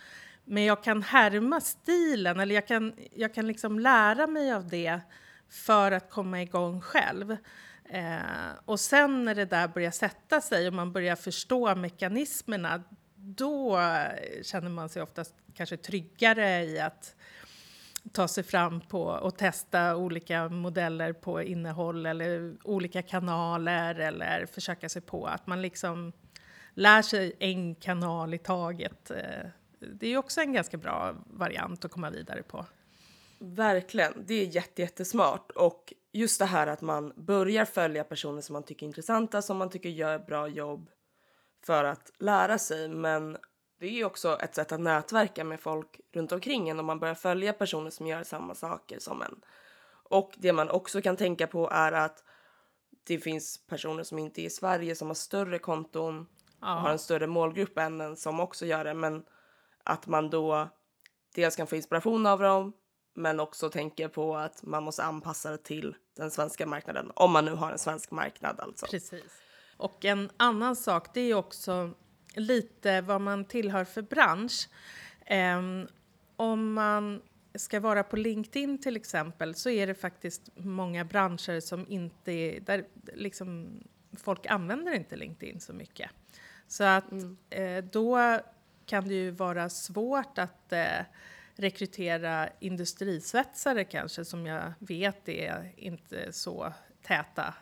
Men 0.46 0.66
jag 0.66 0.84
kan 0.84 1.04
härma 1.04 1.62
stilen, 1.62 2.40
eller 2.40 2.56
jag 2.56 2.68
kan, 2.68 2.94
jag 3.14 3.34
kan 3.34 3.48
liksom 3.48 3.80
lära 3.80 4.28
mig 4.28 4.54
av 4.54 4.68
det 4.68 5.00
för 5.50 5.92
att 5.92 6.10
komma 6.10 6.42
igång 6.42 6.82
själv. 6.82 7.38
Eh, 7.90 8.20
och 8.66 8.80
sen 8.80 9.26
när 9.26 9.36
det 9.36 9.46
där 9.46 9.68
börjar 9.68 9.92
sätta 9.92 10.42
sig 10.42 10.68
och 10.68 10.74
man 10.74 10.92
börjar 10.92 11.16
förstå 11.16 11.76
mekanismerna, 11.76 12.84
då 13.16 13.80
känner 14.44 14.70
man 14.70 14.90
sig 14.90 15.02
oftast 15.02 15.36
kanske 15.54 15.78
tryggare 15.78 16.64
i 16.64 16.80
att 16.80 17.16
ta 18.12 18.28
sig 18.28 18.44
fram 18.44 18.82
på 18.82 19.04
och 19.04 19.38
testa 19.38 19.96
olika 19.96 20.50
modeller 20.50 21.14
på 21.14 21.42
innehåll 21.42 22.06
eller 22.06 22.54
olika 22.64 23.02
kanaler 23.02 23.96
eller 23.96 24.46
försöka 24.46 24.90
sig 24.90 25.02
på 25.02 25.26
att 25.26 25.48
man 25.48 25.62
liksom 25.62 26.12
lär 26.74 27.02
sig 27.02 27.36
en 27.40 27.76
kanal 27.76 28.34
i 28.34 28.38
taget. 28.38 29.12
Eh, 29.12 29.50
det 29.80 30.08
är 30.08 30.18
också 30.18 30.42
en 30.42 30.54
ganska 30.54 30.78
bra 30.78 31.16
variant 31.26 31.86
att 31.86 31.92
komma 31.92 32.10
vidare 32.10 32.44
på. 32.44 32.66
Verkligen, 33.40 34.14
det 34.28 34.34
är 34.34 34.46
jätte, 34.46 34.82
jättesmart 34.82 35.52
och 35.52 35.94
just 36.12 36.40
det 36.40 36.46
här 36.46 36.68
att 36.68 36.82
man 36.82 37.14
börjar 37.16 37.66
följa 37.66 38.04
personer 38.04 38.42
som 38.42 38.54
man 38.54 38.64
tycker 38.64 38.86
är 38.86 38.88
intressanta, 38.88 39.42
som 39.42 39.58
man 39.58 39.70
tycker 39.70 39.90
gör 39.90 40.20
bra 40.20 40.48
jobb 40.48 40.90
för 41.66 41.84
att 41.84 42.12
lära 42.20 42.58
sig. 42.58 42.90
Men 42.90 43.38
det 43.80 43.86
är 43.86 43.92
ju 43.92 44.06
också 44.06 44.38
ett 44.40 44.56
sätt 44.56 44.72
att 44.72 44.80
nätverka 44.80 45.44
med 45.44 45.60
folk 45.60 46.02
runt 46.12 46.32
omkring 46.32 46.70
en 46.70 46.80
om 46.80 46.86
man 46.86 47.00
börjar 47.00 47.16
följa 47.16 47.54
personer 47.54 47.90
som 47.90 48.08
gör 48.08 48.24
samma 48.24 48.56
saker 48.56 49.00
som 49.00 49.22
en. 49.22 49.42
Och 50.04 50.34
det 50.38 50.54
man 50.54 50.70
också 50.70 51.02
kan 51.02 51.18
tänka 51.18 51.48
på 51.48 51.70
är 51.70 51.92
att 51.92 52.24
det 53.04 53.20
finns 53.20 53.68
personer 53.68 54.04
som 54.04 54.20
inte 54.20 54.42
är 54.42 54.46
i 54.46 54.50
Sverige 54.50 54.96
som 54.96 55.08
har 55.08 55.16
större 55.16 55.60
konton 55.60 56.28
och 56.62 56.68
har 56.68 56.90
en 56.90 57.00
större 57.00 57.28
målgrupp 57.28 57.78
än 57.78 58.02
en 58.02 58.16
som 58.16 58.40
också 58.40 58.66
gör 58.66 58.84
det. 58.84 58.94
Men 58.94 59.24
att 59.84 60.08
man 60.08 60.30
då 60.30 60.70
dels 61.36 61.56
kan 61.56 61.68
få 61.68 61.76
inspiration 61.76 62.26
av 62.26 62.40
dem 62.40 62.74
men 63.14 63.40
också 63.40 63.70
tänker 63.70 64.08
på 64.08 64.38
att 64.38 64.64
man 64.64 64.84
måste 64.84 65.04
anpassa 65.04 65.52
det 65.52 65.58
till 65.58 65.96
den 66.16 66.32
svenska 66.32 66.66
marknaden. 66.66 67.12
Om 67.16 67.32
man 67.32 67.46
nu 67.46 67.52
har 67.52 67.72
en 67.72 67.80
svensk 67.80 68.12
marknad 68.12 68.60
alltså. 68.60 68.86
Precis. 68.86 69.42
Och 69.78 70.06
en 70.06 70.32
annan 70.38 70.76
sak 70.76 71.14
det 71.14 71.22
är 71.22 71.34
också 71.34 71.92
lite 72.36 73.02
vad 73.02 73.22
man 73.22 73.46
tillhör 73.46 73.84
för 73.84 74.02
bransch. 74.02 74.70
Um, 75.58 75.88
om 76.36 76.74
man 76.74 77.22
ska 77.56 77.80
vara 77.80 78.04
på 78.04 78.16
LinkedIn 78.16 78.82
till 78.82 78.96
exempel 78.96 79.56
så 79.56 79.70
är 79.70 79.88
det 79.88 79.96
faktiskt 79.96 80.50
många 80.56 81.06
branscher 81.06 81.60
som 81.60 81.86
inte, 81.90 82.60
där 82.60 82.86
liksom 83.14 83.80
folk 84.18 84.46
använder 84.46 84.92
inte 84.92 85.16
LinkedIn 85.16 85.60
så 85.60 85.74
mycket. 85.74 86.10
Så 86.68 86.84
att 86.84 87.12
mm. 87.12 87.38
eh, 87.50 87.84
då 87.84 88.40
kan 88.86 89.08
det 89.08 89.14
ju 89.14 89.32
vara 89.32 89.70
svårt 89.70 90.38
att 90.38 90.74
eh, 90.74 91.02
rekrytera 91.56 92.50
industrisvetsare 92.60 93.84
kanske 93.84 94.26
som 94.26 94.46
jag 94.46 94.74
vet 94.80 95.30
är 95.30 95.72
inte 95.76 96.34
så 96.34 96.74
täta 97.02 97.54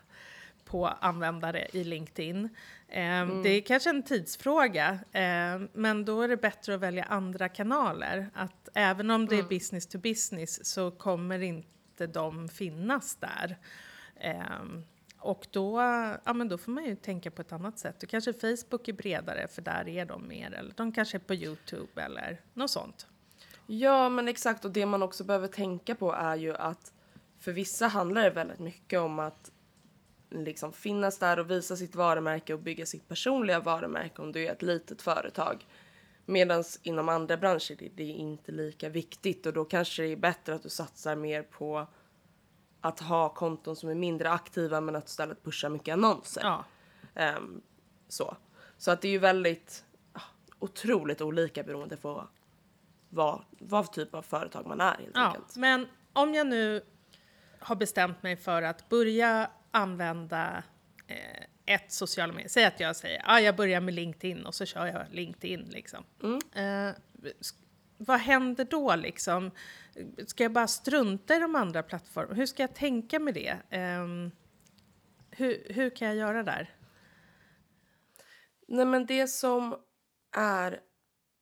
på 0.68 0.88
användare 0.88 1.68
i 1.74 1.84
LinkedIn. 1.84 2.50
Eh, 2.88 3.02
mm. 3.02 3.44
Det 3.44 3.50
är 3.50 3.62
kanske 3.62 3.90
en 3.90 4.04
tidsfråga, 4.04 5.00
eh, 5.12 5.62
men 5.74 6.06
då 6.06 6.22
är 6.22 6.28
det 6.28 6.38
bättre 6.38 6.76
att 6.76 6.82
välja 6.82 7.04
andra 7.04 7.50
kanaler. 7.50 8.30
Att 8.34 8.70
även 8.74 9.12
om 9.12 9.26
det 9.26 9.36
är 9.36 9.40
mm. 9.40 9.50
business 9.50 9.88
to 9.88 9.98
business 9.98 10.66
så 10.66 10.92
kommer 10.92 11.40
inte 11.40 12.08
de 12.08 12.50
finnas 12.50 13.16
där. 13.16 13.58
Eh, 14.16 14.42
och 15.20 15.48
då, 15.52 15.80
ja, 16.24 16.34
men 16.34 16.48
då 16.48 16.58
får 16.58 16.72
man 16.72 16.86
ju 16.86 16.96
tänka 16.96 17.32
på 17.32 17.42
ett 17.42 17.52
annat 17.52 17.80
sätt. 17.80 18.04
Och 18.04 18.10
kanske 18.10 18.34
Facebook 18.34 18.88
är 18.88 18.94
bredare 18.94 19.48
för 19.48 19.62
där 19.62 19.88
är 19.88 20.06
de 20.06 20.28
mer. 20.28 20.54
Eller 20.54 20.74
de 20.76 20.92
kanske 20.92 21.18
är 21.18 21.20
på 21.20 21.34
Youtube 21.34 22.02
eller 22.02 22.42
något 22.54 22.72
sånt. 22.72 23.08
Ja, 23.68 24.10
men 24.10 24.28
exakt. 24.28 24.66
Och 24.66 24.72
det 24.72 24.86
man 24.86 25.04
också 25.04 25.24
behöver 25.24 25.48
tänka 25.48 25.96
på 25.96 26.14
är 26.14 26.36
ju 26.36 26.56
att 26.56 26.94
för 27.40 27.52
vissa 27.52 27.88
handlar 27.88 28.24
det 28.24 28.30
väldigt 28.30 28.60
mycket 28.60 29.00
om 29.00 29.20
att 29.20 29.52
liksom 30.30 30.74
finnas 30.74 31.20
där 31.20 31.40
och 31.40 31.52
visa 31.52 31.76
sitt 31.76 31.96
varumärke 31.96 32.54
och 32.54 32.60
bygga 32.60 32.86
sitt 32.86 33.08
personliga 33.08 33.60
varumärke 33.60 34.22
om 34.22 34.32
du 34.32 34.48
är 34.48 34.52
ett 34.52 34.62
litet 34.62 35.02
företag. 35.02 35.66
Medan 36.26 36.64
inom 36.84 37.10
andra 37.10 37.38
branscher 37.38 37.84
är 37.84 37.92
det 37.96 38.04
inte 38.04 38.52
lika 38.52 38.90
viktigt 38.90 39.46
och 39.46 39.54
då 39.54 39.66
kanske 39.66 40.04
det 40.04 40.12
är 40.12 40.16
bättre 40.16 40.56
att 40.56 40.64
du 40.64 40.70
satsar 40.70 41.16
mer 41.16 41.44
på 41.44 41.88
att 42.82 43.00
ha 43.00 43.30
konton 43.30 43.76
som 43.76 43.90
är 43.90 43.96
mindre 43.96 44.32
aktiva 44.32 44.82
men 44.82 44.96
att 44.96 45.08
istället 45.08 45.44
pusha 45.44 45.70
mycket 45.70 45.94
annonser. 45.94 46.42
Ja. 46.44 46.66
Um, 47.38 47.62
så. 48.08 48.38
så 48.78 48.92
att 48.92 49.02
det 49.02 49.08
är 49.08 49.12
ju 49.12 49.18
väldigt 49.18 49.86
uh, 50.16 50.22
otroligt 50.60 51.22
olika 51.22 51.64
beroende 51.64 51.98
på 51.98 52.28
vad, 53.10 53.44
vad 53.60 53.94
typ 53.94 54.16
av 54.16 54.22
företag 54.22 54.68
man 54.68 54.82
är 54.82 54.98
helt 54.98 55.12
ja, 55.14 55.26
enkelt. 55.26 55.56
Men 55.56 55.88
om 56.14 56.34
jag 56.34 56.48
nu 56.48 56.82
har 57.60 57.76
bestämt 57.76 58.24
mig 58.24 58.38
för 58.38 58.62
att 58.62 58.90
börja 58.90 59.50
använda 59.78 60.64
eh, 61.08 61.76
ett 61.76 61.92
sociala 61.92 62.34
medier. 62.34 62.50
Säg 62.50 62.66
att 62.66 62.80
jag 62.80 62.96
säger 62.96 63.22
ah, 63.26 63.40
jag 63.40 63.56
börjar 63.56 63.82
med 63.82 63.94
LinkedIn 63.94 64.46
och 64.46 64.56
så 64.56 64.66
kör 64.66 64.86
jag 64.86 65.06
LinkedIn. 65.12 65.62
Liksom. 65.62 66.04
Mm. 66.24 66.40
Eh, 66.56 66.96
vad 67.98 68.20
händer 68.20 68.66
då 68.66 68.96
liksom? 68.96 69.52
Ska 70.28 70.44
jag 70.44 70.52
bara 70.52 70.68
strunta 70.68 71.36
i 71.36 71.40
de 71.40 71.56
andra 71.56 71.84
plattformarna? 71.84 72.36
Hur 72.36 72.46
ska 72.46 72.64
jag 72.64 72.76
tänka 72.76 73.20
med 73.20 73.34
det? 73.34 73.58
Eh, 73.70 74.08
hur, 75.32 75.74
hur 75.74 75.90
kan 75.90 76.08
jag 76.08 76.18
göra 76.18 76.44
där? 76.44 76.74
Nej 78.68 78.86
men 78.86 79.06
det 79.06 79.28
som 79.28 79.76
är 80.36 80.80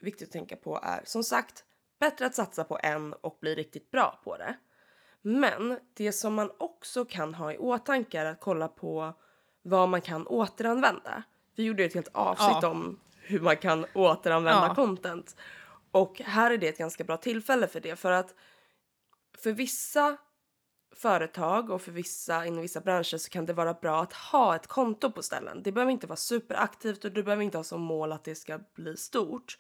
viktigt 0.02 0.28
att 0.28 0.32
tänka 0.32 0.56
på 0.56 0.80
är 0.84 1.02
som 1.06 1.24
sagt 1.24 1.64
bättre 2.00 2.26
att 2.26 2.36
satsa 2.36 2.64
på 2.64 2.80
en 2.84 3.14
och 3.14 3.38
bli 3.42 3.56
riktigt 3.56 3.92
bra 3.92 4.22
på 4.24 4.38
det. 4.38 4.56
Men 5.28 5.80
det 5.94 6.12
som 6.12 6.34
man 6.34 6.52
också 6.58 7.06
kan 7.06 7.34
ha 7.34 7.54
i 7.54 7.58
åtanke 7.58 8.20
är 8.20 8.26
att 8.26 8.40
kolla 8.40 8.68
på 8.68 9.14
vad 9.62 9.90
man 9.90 10.02
kan 10.02 10.28
återanvända. 10.28 11.24
Vi 11.56 11.64
gjorde 11.64 11.84
ett 11.84 11.94
helt 11.94 12.10
avsnitt 12.14 12.58
ja. 12.62 12.70
om 12.70 13.00
hur 13.22 13.40
man 13.40 13.58
kan 13.58 13.86
återanvända 13.94 14.68
ja. 14.68 14.76
content. 14.76 15.36
Och 15.92 16.22
här 16.26 16.52
är 16.52 16.58
det 16.58 16.68
ett 16.68 16.78
ganska 16.78 17.04
bra 17.04 17.18
tillfälle 17.18 17.68
för 17.68 17.80
det 17.80 17.96
för 17.96 18.12
att 18.12 18.36
för 19.38 19.52
vissa 19.52 20.18
företag 20.96 21.70
och 21.70 21.82
för 21.82 21.92
vissa 21.92 22.46
inom 22.46 22.62
vissa 22.62 22.82
branscher 22.82 23.18
så 23.18 23.30
kan 23.30 23.46
det 23.46 23.54
vara 23.54 23.74
bra 23.74 24.02
att 24.02 24.14
ha 24.14 24.56
ett 24.56 24.68
konto 24.68 25.12
på 25.12 25.24
ställen. 25.24 25.64
Det 25.64 25.72
behöver 25.72 25.92
inte 25.92 26.08
vara 26.08 26.18
superaktivt 26.18 27.06
och 27.06 27.12
du 27.12 27.24
behöver 27.24 27.44
inte 27.44 27.58
ha 27.58 27.64
som 27.64 27.82
mål 27.82 28.12
att 28.12 28.24
det 28.24 28.36
ska 28.36 28.60
bli 28.76 28.98
stort. 28.98 29.58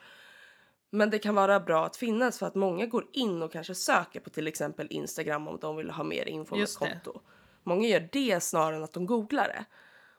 Men 0.95 1.09
det 1.09 1.19
kan 1.19 1.35
vara 1.35 1.59
bra 1.59 1.85
att 1.85 1.97
finnas 1.97 2.39
för 2.39 2.45
att 2.45 2.55
många 2.55 2.85
går 2.85 3.05
in 3.13 3.41
och 3.41 3.51
kanske 3.51 3.75
söker 3.75 4.19
på 4.19 4.29
till 4.29 4.47
exempel 4.47 4.87
Instagram 4.89 5.47
om 5.47 5.57
de 5.61 5.75
vill 5.75 5.89
ha 5.89 6.03
mer 6.03 6.25
info 6.25 6.55
om 6.55 6.61
ett 6.61 6.75
konto. 6.75 7.21
Många 7.63 7.87
gör 7.87 8.09
det 8.11 8.43
snarare 8.43 8.75
än 8.75 8.83
att 8.83 8.93
de 8.93 9.05
googlar 9.05 9.47
det. 9.47 9.65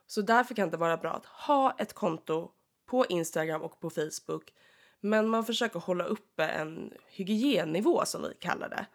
Så 0.06 0.21
därför 0.23 0.54
kan 0.54 0.71
det 0.71 0.76
vara 0.76 0.97
bra 0.97 1.11
att 1.11 1.26
ha 1.26 1.76
ett 1.78 1.92
konto 1.92 2.50
på 2.87 3.06
Instagram 3.06 3.62
och 3.62 3.80
på 3.80 3.90
Facebook. 3.90 4.52
Men 5.00 5.28
man 5.28 5.45
försöker 5.45 5.80
hålla 5.80 6.04
uppe 6.04 6.45
en 6.45 6.92
hygiennivå 7.09 8.04
som 8.04 8.23
vi 8.23 8.35
kallar 8.40 8.68
det. 8.68 8.87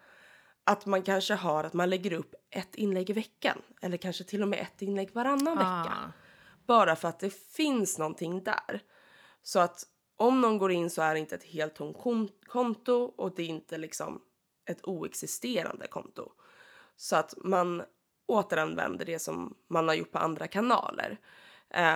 Att 0.64 0.86
man 0.86 1.02
kanske 1.02 1.34
har 1.34 1.64
att 1.64 1.72
man 1.72 1.90
lägger 1.90 2.12
upp 2.12 2.34
ett 2.50 2.74
inlägg 2.74 3.10
i 3.10 3.12
veckan 3.12 3.62
eller 3.80 3.96
kanske 3.96 4.24
till 4.24 4.42
och 4.42 4.48
med 4.48 4.58
ett 4.58 4.82
inlägg 4.82 5.14
varannan 5.14 5.58
ah. 5.58 5.82
vecka. 5.82 6.12
Bara 6.66 6.96
för 6.96 7.08
att 7.08 7.20
det 7.20 7.34
finns 7.34 7.98
någonting 7.98 8.44
där. 8.44 8.80
Så 9.42 9.60
att 9.60 9.86
om 10.22 10.40
någon 10.40 10.58
går 10.58 10.72
in 10.72 10.90
så 10.90 11.02
är 11.02 11.14
det 11.14 11.20
inte 11.20 11.34
ett 11.34 11.44
helt 11.44 11.74
tomt 11.74 11.98
konto 12.46 13.12
och 13.16 13.34
det 13.36 13.42
är 13.42 13.46
inte 13.46 13.78
liksom 13.78 14.20
ett 14.70 14.84
oexisterande 14.84 15.86
konto. 15.86 16.32
Så 16.96 17.16
att 17.16 17.34
man 17.36 17.82
återanvänder 18.26 19.04
det 19.04 19.18
som 19.18 19.54
man 19.68 19.88
har 19.88 19.94
gjort 19.94 20.12
på 20.12 20.18
andra 20.18 20.46
kanaler. 20.46 21.18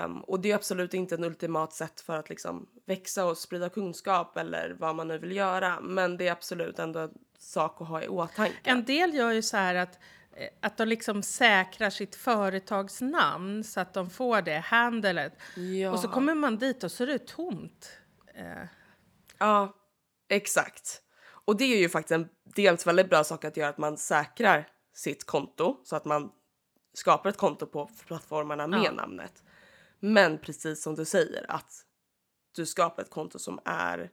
Um, 0.04 0.20
och 0.20 0.40
det 0.40 0.50
är 0.50 0.54
absolut 0.54 0.94
inte 0.94 1.14
en 1.14 1.24
ultimat 1.24 1.72
sätt 1.72 2.00
för 2.00 2.16
att 2.16 2.28
liksom 2.28 2.68
växa 2.86 3.24
och 3.24 3.38
sprida 3.38 3.68
kunskap 3.68 4.36
eller 4.36 4.76
vad 4.78 4.94
man 4.94 5.08
nu 5.08 5.18
vill 5.18 5.36
göra. 5.36 5.80
Men 5.80 6.16
det 6.16 6.28
är 6.28 6.32
absolut 6.32 6.78
ändå 6.78 7.00
en 7.00 7.14
sak 7.38 7.80
att 7.80 7.88
ha 7.88 8.02
i 8.02 8.08
åtanke. 8.08 8.56
En 8.64 8.84
del 8.84 9.14
gör 9.14 9.32
ju 9.32 9.42
så 9.42 9.56
här 9.56 9.74
att 9.74 9.98
eh, 10.32 10.48
att 10.60 10.76
de 10.76 10.84
liksom 10.84 11.22
säkrar 11.22 11.90
sitt 11.90 12.14
företagsnamn 12.14 13.64
så 13.64 13.80
att 13.80 13.94
de 13.94 14.10
får 14.10 14.42
det 14.42 14.58
handlet. 14.58 15.32
Ja. 15.56 15.90
Och 15.90 16.00
så 16.00 16.08
kommer 16.08 16.34
man 16.34 16.56
dit 16.56 16.84
och 16.84 16.92
så 16.92 17.02
är 17.02 17.06
det 17.06 17.26
tomt. 17.26 17.98
Eh. 18.36 18.66
Ja, 19.38 19.74
exakt. 20.28 21.02
Och 21.28 21.56
det 21.56 21.64
är 21.64 21.78
ju 21.78 21.88
faktiskt 21.88 22.12
en 22.12 22.28
dels 22.44 22.86
väldigt 22.86 23.10
bra 23.10 23.24
sak 23.24 23.44
att 23.44 23.56
göra 23.56 23.68
att 23.68 23.78
man 23.78 23.96
säkrar 23.96 24.68
sitt 24.94 25.24
konto 25.26 25.80
så 25.84 25.96
att 25.96 26.04
man 26.04 26.32
skapar 26.94 27.30
ett 27.30 27.36
konto 27.36 27.66
på 27.66 27.90
plattformarna 28.06 28.66
med 28.66 28.82
Ja. 28.84 28.92
namnet. 28.92 29.42
Men 30.00 30.38
precis 30.38 30.82
som 30.82 30.94
du 30.94 31.04
säger 31.04 31.50
att 31.50 31.72
du 32.54 32.66
skapar 32.66 33.02
ett 33.02 33.10
konto 33.10 33.38
som 33.38 33.60
är 33.64 34.10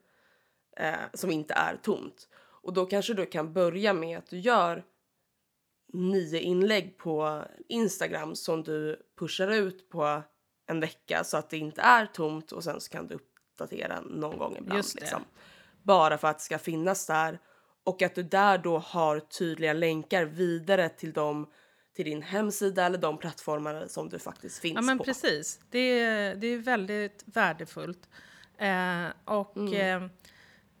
eh, 0.76 0.94
som 1.14 1.30
inte 1.30 1.54
är 1.54 1.76
tomt. 1.76 2.28
Och 2.36 2.72
då 2.72 2.86
kanske 2.86 3.14
du 3.14 3.26
kan 3.26 3.52
börja 3.52 3.92
med 3.92 4.18
att 4.18 4.26
du 4.30 4.38
gör 4.38 4.84
nio 5.92 6.40
inlägg 6.40 6.98
på 6.98 7.44
Instagram 7.68 8.34
som 8.34 8.62
du 8.62 9.02
pushar 9.18 9.48
ut 9.48 9.88
på 9.88 10.22
en 10.66 10.80
vecka 10.80 11.24
så 11.24 11.36
att 11.36 11.50
det 11.50 11.58
inte 11.58 11.80
är 11.80 12.06
tomt 12.06 12.52
och 12.52 12.64
sen 12.64 12.80
så 12.80 12.90
kan 12.90 13.06
du 13.06 13.18
uppdatera 13.54 14.00
någon 14.00 14.38
gång 14.38 14.56
ibland. 14.58 14.84
Liksom. 14.94 15.24
Bara 15.82 16.18
för 16.18 16.28
att 16.28 16.38
det 16.38 16.44
ska 16.44 16.58
finnas 16.58 17.06
där 17.06 17.38
och 17.84 18.02
att 18.02 18.14
du 18.14 18.22
där 18.22 18.58
då 18.58 18.78
har 18.78 19.20
tydliga 19.20 19.72
länkar 19.72 20.24
vidare 20.24 20.88
till 20.88 21.12
dem 21.12 21.50
till 21.96 22.04
din 22.04 22.22
hemsida 22.22 22.84
eller 22.86 22.98
de 22.98 23.18
plattformar 23.18 23.86
som 23.88 24.08
du 24.08 24.18
faktiskt 24.18 24.58
finns 24.58 24.74
Ja, 24.74 24.80
men 24.82 24.98
på. 24.98 25.04
precis. 25.04 25.60
Det 25.70 25.78
är, 25.78 26.34
det 26.34 26.46
är 26.46 26.58
väldigt 26.58 27.22
värdefullt. 27.26 28.08
Eh, 28.58 29.06
och 29.24 29.56
Mm. 29.56 30.02
eh, 30.04 30.10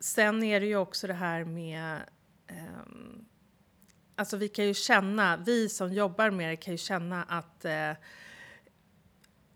sen 0.00 0.42
är 0.42 0.60
det 0.60 0.66
ju 0.66 0.76
också 0.76 1.06
det 1.06 1.12
här 1.14 1.44
med... 1.44 2.00
ehm, 2.46 3.24
alltså 4.16 4.36
vi 4.36 4.48
kan 4.48 4.64
ju 4.64 4.74
känna, 4.74 5.36
vi 5.36 5.68
som 5.68 5.92
jobbar 5.92 6.30
med 6.30 6.50
det 6.50 6.56
kan 6.56 6.74
ju 6.74 6.78
känna 6.78 7.22
att 7.22 7.64
eh, 7.64 7.90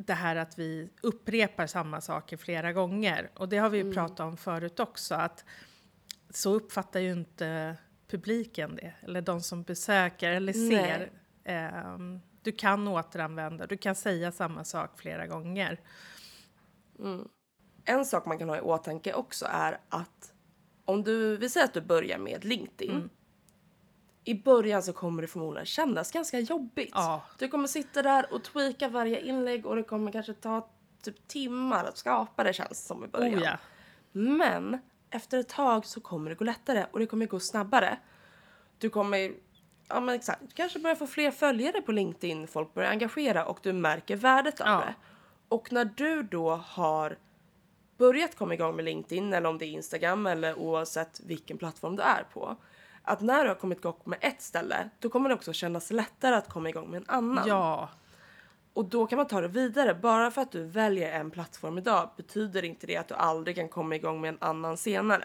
det 0.09 0.15
här 0.15 0.37
att 0.37 0.59
vi 0.59 0.91
upprepar 1.03 1.67
samma 1.67 2.01
saker 2.01 2.37
flera 2.37 2.73
gånger. 2.73 3.31
Och 3.35 3.49
det 3.49 3.59
har 3.59 3.71
vi 3.71 3.79
ju 3.79 3.93
pratat 3.93 4.21
om 4.21 4.37
förut 4.37 4.81
också. 4.81 5.15
Att 5.15 5.45
så 6.31 6.55
uppfattar 6.55 7.01
ju 7.01 7.13
inte 7.13 7.77
publiken 8.09 8.77
det. 8.77 8.95
Eller 9.01 9.23
de 9.23 9.41
som 9.41 9.63
besöker 9.63 10.31
eller 10.31 10.53
ser. 10.53 11.11
Ehm, 11.45 12.21
du 12.43 12.53
kan 12.53 12.89
återanvända, 12.89 13.67
du 13.67 13.77
kan 13.77 13.95
säga 13.95 14.33
samma 14.33 14.65
sak 14.65 15.01
flera 15.01 15.27
gånger. 15.27 15.81
En 17.85 18.05
sak 18.05 18.27
man 18.27 18.39
kan 18.39 18.49
ha 18.49 18.57
i 18.57 18.61
åtanke 18.61 19.13
också 19.15 19.47
är 19.51 19.79
att 19.89 20.33
om 20.85 21.03
du, 21.03 21.37
vi 21.37 21.49
säger 21.49 21.67
att 21.67 21.75
du 21.75 21.81
börjar 21.81 22.19
med 22.19 22.45
LinkedIn. 22.45 22.91
Mm. 22.91 23.11
I 24.29 24.35
början 24.35 24.83
så 24.83 24.93
kommer 24.93 25.23
det 25.23 25.29
förmodligen 25.29 25.67
kännas 25.67 26.13
ganska 26.13 26.41
jobbigt. 26.41 26.93
Ja. 26.95 27.23
Du 27.39 27.49
kommer 27.49 27.69
sitta 27.69 28.03
där 28.03 28.35
och 28.35 28.45
tweaka 28.45 28.89
varje 28.89 29.21
inlägg 29.21 29.67
och 29.67 29.77
det 29.77 29.83
kommer 29.83 30.13
kanske 30.13 30.35
ta 30.35 30.69
typ 31.03 31.29
timmar 31.29 31.85
att 31.85 31.99
skapa 31.99 32.45
det 32.45 32.53
känns 32.53 32.87
som 32.87 33.05
i 33.05 33.07
början. 33.07 33.39
Oh 33.39 33.45
ja. 33.45 33.59
Men 34.13 34.79
efter 35.11 35.39
ett 35.39 35.49
tag 35.49 35.87
så 35.87 36.01
kommer 36.01 36.31
det 36.31 36.37
gå 36.37 36.45
lättare 36.45 36.87
och 36.93 36.99
det 36.99 37.07
kommer 37.07 37.27
gå 37.27 37.41
snabbare. 37.41 37.99
Du 38.79 38.91
kommer, 38.91 39.33
ja 39.89 40.01
men 40.01 40.15
exakt, 40.15 40.41
du 40.41 40.55
kanske 40.55 40.79
börjar 40.79 40.97
få 40.97 41.07
fler 41.07 41.31
följare 41.31 41.81
på 41.81 41.93
LinkedIn, 41.93 42.49
folk 42.49 42.75
börjar 42.75 42.91
engagera 42.91 43.45
och 43.45 43.59
du 43.63 43.73
märker 43.73 44.17
värdet 44.17 44.61
av 44.61 44.67
Ja. 44.67 44.79
det. 44.81 44.95
Och 45.49 45.73
när 45.73 45.85
du 45.85 46.23
då 46.23 46.51
har 46.51 47.17
börjat 47.97 48.37
komma 48.37 48.55
igång 48.55 48.77
med 48.77 48.85
LinkedIn 48.85 49.33
eller 49.33 49.49
om 49.49 49.59
det 49.59 49.65
är 49.67 49.69
Instagram 49.69 50.27
eller 50.27 50.59
oavsett 50.59 51.21
vilken 51.21 51.59
plattform 51.59 51.97
du 51.97 52.03
är 52.03 52.23
på. 52.33 52.57
Att 53.09 53.21
när 53.21 53.43
du 53.43 53.49
har 53.49 53.55
kommit 53.55 53.79
igång 53.79 53.97
med 54.05 54.19
ett 54.23 54.43
ställe, 54.43 54.89
då 54.99 55.09
kommer 55.09 55.29
det 55.29 55.35
också 55.35 55.53
kännas 55.53 55.91
lättare 55.91 56.35
att 56.35 56.49
komma 56.49 56.69
igång 56.69 56.91
med 56.91 56.99
en 56.99 57.09
annan. 57.09 57.49
Ja, 57.49 57.89
Och 58.73 58.85
då 58.85 59.07
kan 59.07 59.17
man 59.17 59.27
ta 59.27 59.41
det 59.41 59.49
vidare. 59.49 59.95
Bara 59.95 60.31
för 60.31 60.43
att 60.43 60.53
du 60.53 60.65
väljer 60.65 61.13
en 61.13 61.31
plattform 61.31 61.79
idag 61.79 62.11
betyder 62.17 62.65
inte 62.65 62.87
det 62.87 62.97
att 62.97 63.09
du 63.09 63.15
aldrig 63.15 63.57
kan 63.57 63.69
komma 63.69 63.97
igång 63.97 64.21
med 64.21 64.29
en 64.29 64.39
annan 64.41 64.77
senare. 64.77 65.25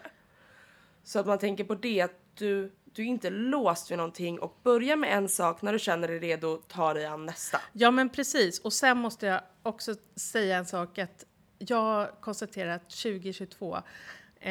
Så 1.04 1.18
att 1.18 1.26
man 1.26 1.38
tänker 1.38 1.64
på 1.64 1.74
det 1.74 2.00
att 2.00 2.20
du, 2.34 2.72
du 2.84 3.02
är 3.02 3.06
inte 3.06 3.30
låst 3.30 3.90
vid 3.90 3.98
någonting 3.98 4.38
och 4.38 4.58
börja 4.62 4.96
med 4.96 5.16
en 5.16 5.28
sak 5.28 5.62
när 5.62 5.72
du 5.72 5.78
känner 5.78 6.08
dig 6.08 6.18
redo, 6.18 6.56
ta 6.56 6.94
dig 6.94 7.06
an 7.06 7.26
nästa. 7.26 7.60
ja 7.72 7.90
men 7.90 8.08
precis. 8.08 8.60
Och 8.60 8.72
sen 8.72 8.98
måste 8.98 9.26
jag 9.26 9.40
också 9.62 9.94
säga 10.16 10.56
en 10.56 10.66
sak 10.66 10.98
att 10.98 11.24
jag 11.58 12.08
konstaterar 12.20 12.70
att 12.70 12.90
2022 12.90 13.76
eh, 13.76 13.82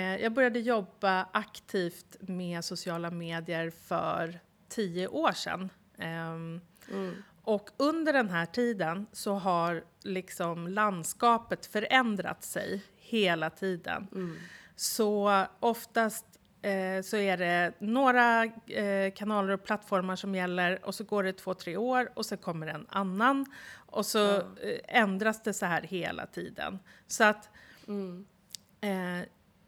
jag 0.01 0.33
började 0.33 0.59
jobba 0.59 1.27
aktivt 1.31 2.15
med 2.19 2.65
sociala 2.65 3.11
medier 3.11 3.69
för 3.69 4.39
tio 4.69 5.07
år 5.07 5.31
sedan. 5.31 5.69
Ehm, 5.97 6.61
Och 7.43 7.69
under 7.77 8.13
den 8.13 8.29
här 8.29 8.45
tiden 8.45 9.05
så 9.11 9.33
har 9.33 9.83
liksom 10.01 10.67
landskapet 10.67 11.65
förändrat 11.65 12.43
sig 12.43 12.81
hela 12.97 13.49
tiden. 13.49 14.07
Så 14.75 15.45
oftast 15.59 16.25
eh, 16.61 17.01
så 17.03 17.17
är 17.17 17.37
det 17.37 17.73
några 17.79 18.43
eh, 18.67 19.13
kanaler 19.13 19.53
och 19.53 19.63
plattformar 19.63 20.15
som 20.15 20.35
gäller 20.35 20.85
och 20.85 20.95
så 20.95 21.03
går 21.03 21.23
det 21.23 21.33
två, 21.33 21.53
tre 21.53 21.77
år 21.77 22.09
och 22.13 22.25
så 22.25 22.37
kommer 22.37 22.67
en 22.67 22.85
annan 22.89 23.45
och 23.75 24.05
så 24.05 24.35
eh, 24.35 24.79
ändras 24.87 25.43
det 25.43 25.53
så 25.53 25.65
här 25.65 25.81
hela 25.81 26.25
tiden. 26.25 26.79
Så 27.07 27.23
att 27.23 27.49
eh, 28.81 29.27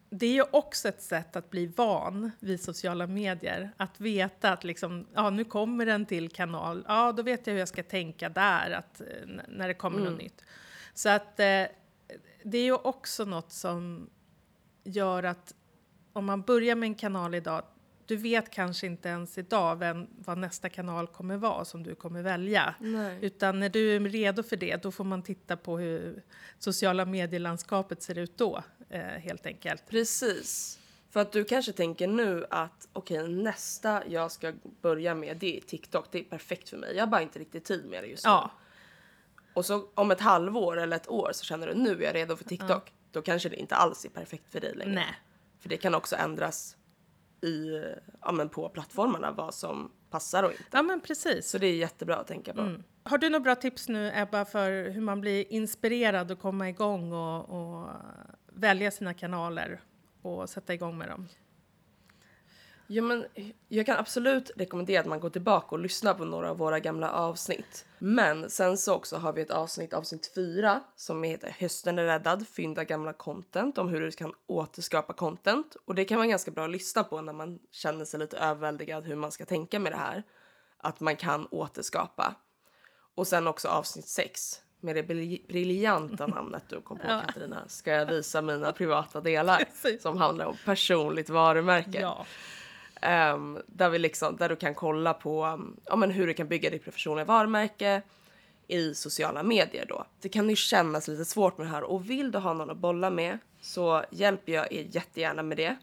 det 0.09 0.25
är 0.25 0.33
ju 0.33 0.43
också 0.51 0.87
ett 0.87 1.01
sätt 1.01 1.35
att 1.35 1.49
bli 1.49 1.67
van 1.67 2.31
vid 2.39 2.61
sociala 2.61 3.07
medier. 3.07 3.71
Att 3.77 3.99
veta 3.99 4.51
att 4.51 4.63
liksom, 4.63 5.07
ja, 5.13 5.29
nu 5.29 5.43
kommer 5.43 5.87
en 5.87 6.05
till 6.05 6.29
kanal. 6.29 6.85
Ja, 6.87 7.11
då 7.11 7.23
vet 7.23 7.47
jag 7.47 7.53
hur 7.53 7.59
jag 7.59 7.67
ska 7.67 7.83
tänka 7.83 8.29
där 8.29 8.71
att, 8.71 9.01
eh, 9.01 9.07
när 9.47 9.67
det 9.67 9.73
kommer 9.73 9.99
något 9.99 10.19
nytt. 10.19 10.43
Så 10.93 11.09
att 11.09 11.39
eh, 11.39 11.63
det 12.43 12.57
är 12.57 12.63
ju 12.63 12.75
också 12.75 13.25
något 13.25 13.51
som 13.51 14.09
gör 14.83 15.23
att 15.23 15.53
om 16.13 16.25
man 16.25 16.41
börjar 16.41 16.75
med 16.75 16.87
en 16.87 16.95
kanal 16.95 17.35
idag, 17.35 17.63
du 18.05 18.15
vet 18.15 18.49
kanske 18.49 18.87
inte 18.87 19.09
ens 19.09 19.37
idag 19.37 19.75
vem, 19.75 20.07
vad 20.17 20.37
nästa 20.37 20.69
kanal 20.69 21.07
kommer 21.07 21.37
vara 21.37 21.65
som 21.65 21.83
du 21.83 21.95
kommer 21.95 22.21
välja. 22.21 22.75
Nej. 22.79 23.19
Utan 23.21 23.59
när 23.59 23.69
du 23.69 23.95
är 23.95 23.99
redo 23.99 24.43
för 24.43 24.57
det, 24.57 24.83
då 24.83 24.91
får 24.91 25.03
man 25.03 25.23
titta 25.23 25.57
på 25.57 25.77
hur 25.77 26.23
sociala 26.59 27.05
medielandskapet 27.05 28.01
ser 28.01 28.17
ut 28.17 28.37
då, 28.37 28.63
eh, 28.89 29.01
helt 29.01 29.45
enkelt. 29.45 29.83
Precis. 29.89 30.79
För 31.09 31.19
att 31.19 31.31
du 31.31 31.43
kanske 31.43 31.71
tänker 31.71 32.07
nu 32.07 32.45
att 32.49 32.87
okej 32.93 33.27
nästa 33.27 34.03
jag 34.07 34.31
ska 34.31 34.53
börja 34.81 35.15
med 35.15 35.37
det 35.37 35.57
är 35.57 35.61
TikTok. 35.61 36.05
Det 36.11 36.19
är 36.19 36.23
perfekt 36.23 36.69
för 36.69 36.77
mig. 36.77 36.95
Jag 36.95 37.01
har 37.01 37.07
bara 37.07 37.21
inte 37.21 37.39
riktigt 37.39 37.65
tid 37.65 37.85
med 37.85 38.03
det 38.03 38.07
just 38.07 38.25
nu. 38.25 38.29
Ja, 38.29 38.51
Och 39.53 39.65
så 39.65 39.89
om 39.93 40.11
ett 40.11 40.21
halvår 40.21 40.79
eller 40.79 40.95
ett 40.95 41.09
år 41.09 41.31
så 41.33 41.45
känner 41.45 41.67
du 41.67 41.73
nu 41.73 41.89
är 41.89 42.01
jag 42.05 42.15
redo 42.15 42.35
för 42.35 42.43
TikTok. 42.43 42.93
Då 43.11 43.21
kanske 43.21 43.49
det 43.49 43.55
inte 43.55 43.75
alls 43.75 44.05
är 44.05 44.09
perfekt 44.09 44.51
för 44.51 44.59
dig 44.59 44.75
längre. 44.75 44.95
nej. 44.95 45.15
För 45.59 45.69
det 45.69 45.77
kan 45.77 45.95
också 45.95 46.15
ändras 46.15 46.77
i, 47.41 47.83
ja, 48.21 48.31
men 48.31 48.49
på 48.49 48.69
plattformarna 48.69 49.31
vad 49.31 49.53
som 49.53 49.91
passar 50.09 50.43
och 50.43 50.51
inte. 50.51 50.63
Ja, 50.71 50.81
men 50.81 51.01
precis. 51.01 51.49
Så 51.49 51.57
det 51.57 51.67
är 51.67 51.75
jättebra 51.75 52.15
att 52.15 52.27
tänka 52.27 52.53
på. 52.53 52.61
Mm. 52.61 52.83
Har 53.03 53.17
du 53.17 53.29
några 53.29 53.43
bra 53.43 53.55
tips 53.55 53.89
nu, 53.89 54.11
Ebba, 54.15 54.45
för 54.45 54.89
hur 54.89 55.01
man 55.01 55.21
blir 55.21 55.53
inspirerad 55.53 56.31
och 56.31 56.39
komma 56.39 56.69
igång 56.69 57.11
och, 57.13 57.49
och 57.49 57.89
välja 58.55 58.91
sina 58.91 59.13
kanaler 59.13 59.81
och 60.21 60.49
sätta 60.49 60.73
igång 60.73 60.97
med 60.97 61.09
dem? 61.09 61.27
Ja, 62.87 63.01
men 63.01 63.25
jag 63.67 63.85
kan 63.85 63.97
absolut 63.97 64.51
rekommendera 64.55 65.01
att 65.01 65.05
man 65.07 65.19
går 65.19 65.29
tillbaka 65.29 65.67
och 65.75 65.79
lyssnar 65.79 66.13
på 66.13 66.25
några 66.25 66.49
av 66.49 66.57
våra 66.57 66.79
gamla 66.79 67.11
avsnitt. 67.11 67.85
Men 67.99 68.49
sen 68.49 68.77
så 68.77 68.93
också 68.93 69.17
har 69.17 69.33
vi 69.33 69.41
ett 69.41 69.51
avsnitt, 69.51 69.93
avsnitt 69.93 70.31
fyra, 70.35 70.81
som 70.95 71.23
heter 71.23 71.55
Hösten 71.59 71.99
är 71.99 72.03
räddad, 72.03 72.47
fynda 72.47 72.83
gamla 72.83 73.13
content 73.13 73.77
om 73.77 73.89
hur 73.89 74.01
du 74.01 74.11
kan 74.11 74.33
återskapa 74.47 75.13
content. 75.13 75.75
Och 75.85 75.95
det 75.95 76.05
kan 76.05 76.17
vara 76.17 76.27
ganska 76.27 76.51
bra 76.51 76.63
att 76.63 76.71
lyssna 76.71 77.03
på 77.03 77.21
när 77.21 77.33
man 77.33 77.59
känner 77.71 78.05
sig 78.05 78.19
lite 78.19 78.37
överväldigad 78.37 79.05
hur 79.05 79.15
man 79.15 79.31
ska 79.31 79.45
tänka 79.45 79.79
med 79.79 79.91
det 79.91 79.97
här. 79.97 80.23
Att 80.77 80.99
man 80.99 81.15
kan 81.15 81.47
återskapa. 81.51 82.35
Och 83.15 83.27
sen 83.27 83.47
också 83.47 83.67
avsnitt 83.67 84.07
sex 84.07 84.61
med 84.79 84.95
det 84.95 85.03
bril- 85.03 85.41
briljanta 85.47 86.27
namnet 86.27 86.63
du 86.69 86.81
kom 86.81 86.97
på 86.97 87.03
Ja. 87.09 87.21
Katarina. 87.27 87.63
Ska 87.67 87.91
jag 87.91 88.05
visa 88.05 88.41
mina 88.41 88.71
privata 88.71 89.21
delar 89.21 89.63
som 89.99 90.17
handlar 90.17 90.45
om 90.45 90.55
personligt 90.65 91.29
varumärke. 91.29 92.01
Ja. 92.01 92.25
Ehm, 93.01 93.59
där, 93.67 93.89
vi 93.89 93.99
liksom, 93.99 94.35
där 94.35 94.49
du 94.49 94.55
kan 94.55 94.75
kolla 94.75 95.13
på 95.13 95.45
um, 95.45 95.77
ja, 95.85 95.95
men 95.95 96.11
hur 96.11 96.27
du 96.27 96.33
kan 96.33 96.47
bygga 96.47 96.69
ditt 96.69 96.83
professionella 96.83 97.25
varumärke 97.25 98.01
i 98.67 98.93
sociala 98.93 99.43
medier 99.43 99.85
då. 99.89 100.05
Det 100.21 100.29
kan 100.29 100.49
ju 100.49 100.55
kännas 100.55 101.07
lite 101.07 101.25
svårt 101.25 101.57
med 101.57 101.67
det 101.67 101.71
här 101.71 101.83
och 101.83 102.09
vill 102.09 102.31
du 102.31 102.37
ha 102.39 102.53
någon 102.53 102.69
att 102.69 102.77
bolla 102.77 103.09
med 103.09 103.37
så 103.61 104.03
hjälper 104.11 104.51
jag 104.53 104.71
er 104.73 104.87
jättegärna 104.91 105.43
med 105.43 105.57
det. 105.57 105.75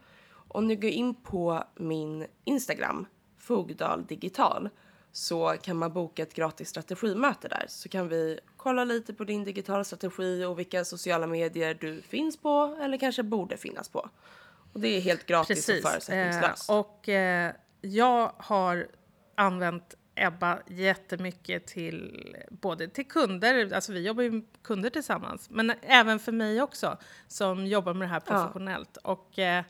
Om 0.49 0.67
ni 0.67 0.77
går 0.77 0.91
in 0.91 1.15
på 1.15 1.65
min 1.75 2.27
Instagram, 2.45 3.07
Fogdal 3.39 4.05
Digital, 4.07 4.69
så 5.13 5.57
kan 5.63 5.77
man 5.77 5.93
boka 5.93 6.23
ett 6.23 6.35
gratis 6.35 6.69
strategimöte 6.69 7.49
där. 7.49 7.65
Så 7.69 7.89
kan 7.89 8.09
vi 8.09 8.41
kolla 8.57 8.85
lite 8.85 9.15
på 9.15 9.25
din 9.25 9.45
digitala 9.45 9.85
strategi 9.85 10.45
och 10.45 10.59
vilka 10.59 10.85
sociala 10.85 11.27
medier 11.27 11.75
du 11.81 12.03
finns 12.03 12.37
på 12.37 12.79
eller 12.81 12.99
kanske 12.99 13.23
borde 13.23 13.57
finnas 13.57 13.89
på. 13.89 14.09
Och 14.73 14.81
det 14.81 14.89
är 14.89 15.01
helt 15.01 15.27
gratis 15.27 15.69
och 15.69 15.75
förutsättningslöst. 15.75 16.71
Eh, 16.71 16.77
och 16.77 17.09
eh, 17.09 17.53
jag 17.81 18.33
har 18.37 18.87
använt 19.35 19.97
Ebba 20.15 20.59
jättemycket 20.67 21.67
till 21.67 22.37
både 22.51 22.89
till 22.89 23.09
kunder, 23.09 23.73
alltså 23.75 23.93
vi 23.93 24.07
jobbar 24.07 24.23
ju 24.23 24.31
med 24.31 24.45
kunder 24.63 24.91
tillsammans, 24.91 25.51
men 25.51 25.73
även 25.83 26.19
för 26.19 26.33
mig 26.33 26.63
också 26.63 26.99
som 27.29 27.67
jobbar 27.67 27.95
med 27.95 28.09
det 28.09 28.13
här 28.13 28.21
professionellt. 28.21 28.97
Och 28.97 29.39
eh, 29.39 29.65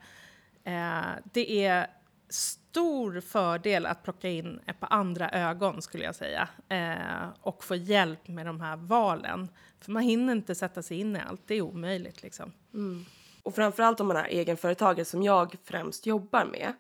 eh, 0.65 1.11
det 1.33 1.67
är 1.67 1.87
stor 2.33 3.21
fördel 3.21 3.87
att 3.87 4.03
plocka 4.03 4.29
in 4.29 4.61
ett 4.67 4.81
par 4.81 4.93
andra 4.93 5.31
ögon 5.31 5.83
skulle 5.83 6.05
jag 6.05 6.15
säga. 6.15 6.49
Eh, 6.69 7.29
och 7.41 7.65
få 7.65 7.75
hjälp 7.75 8.29
med 8.29 8.47
de 8.47 8.61
här 8.61 8.77
valen. 8.77 9.49
För 9.81 9.93
man 9.93 10.03
hinner 10.03 10.33
inte 10.33 10.55
sätta 10.55 10.83
sig 10.83 11.01
in 11.01 11.17
i 11.17 11.21
allt, 11.29 11.43
det 11.47 11.55
är 11.55 11.63
omöjligt 11.63 12.23
liksom. 12.23 12.53
Mm. 12.75 13.05
Och 13.43 13.55
framförallt 13.55 14.01
om 14.01 14.09
man 14.09 14.17
är 14.17 14.25
egenföretagare 14.25 15.05
som 15.05 15.23
jag 15.23 15.57
främst 15.65 16.07
jobbar 16.07 16.45
med, 16.45 16.73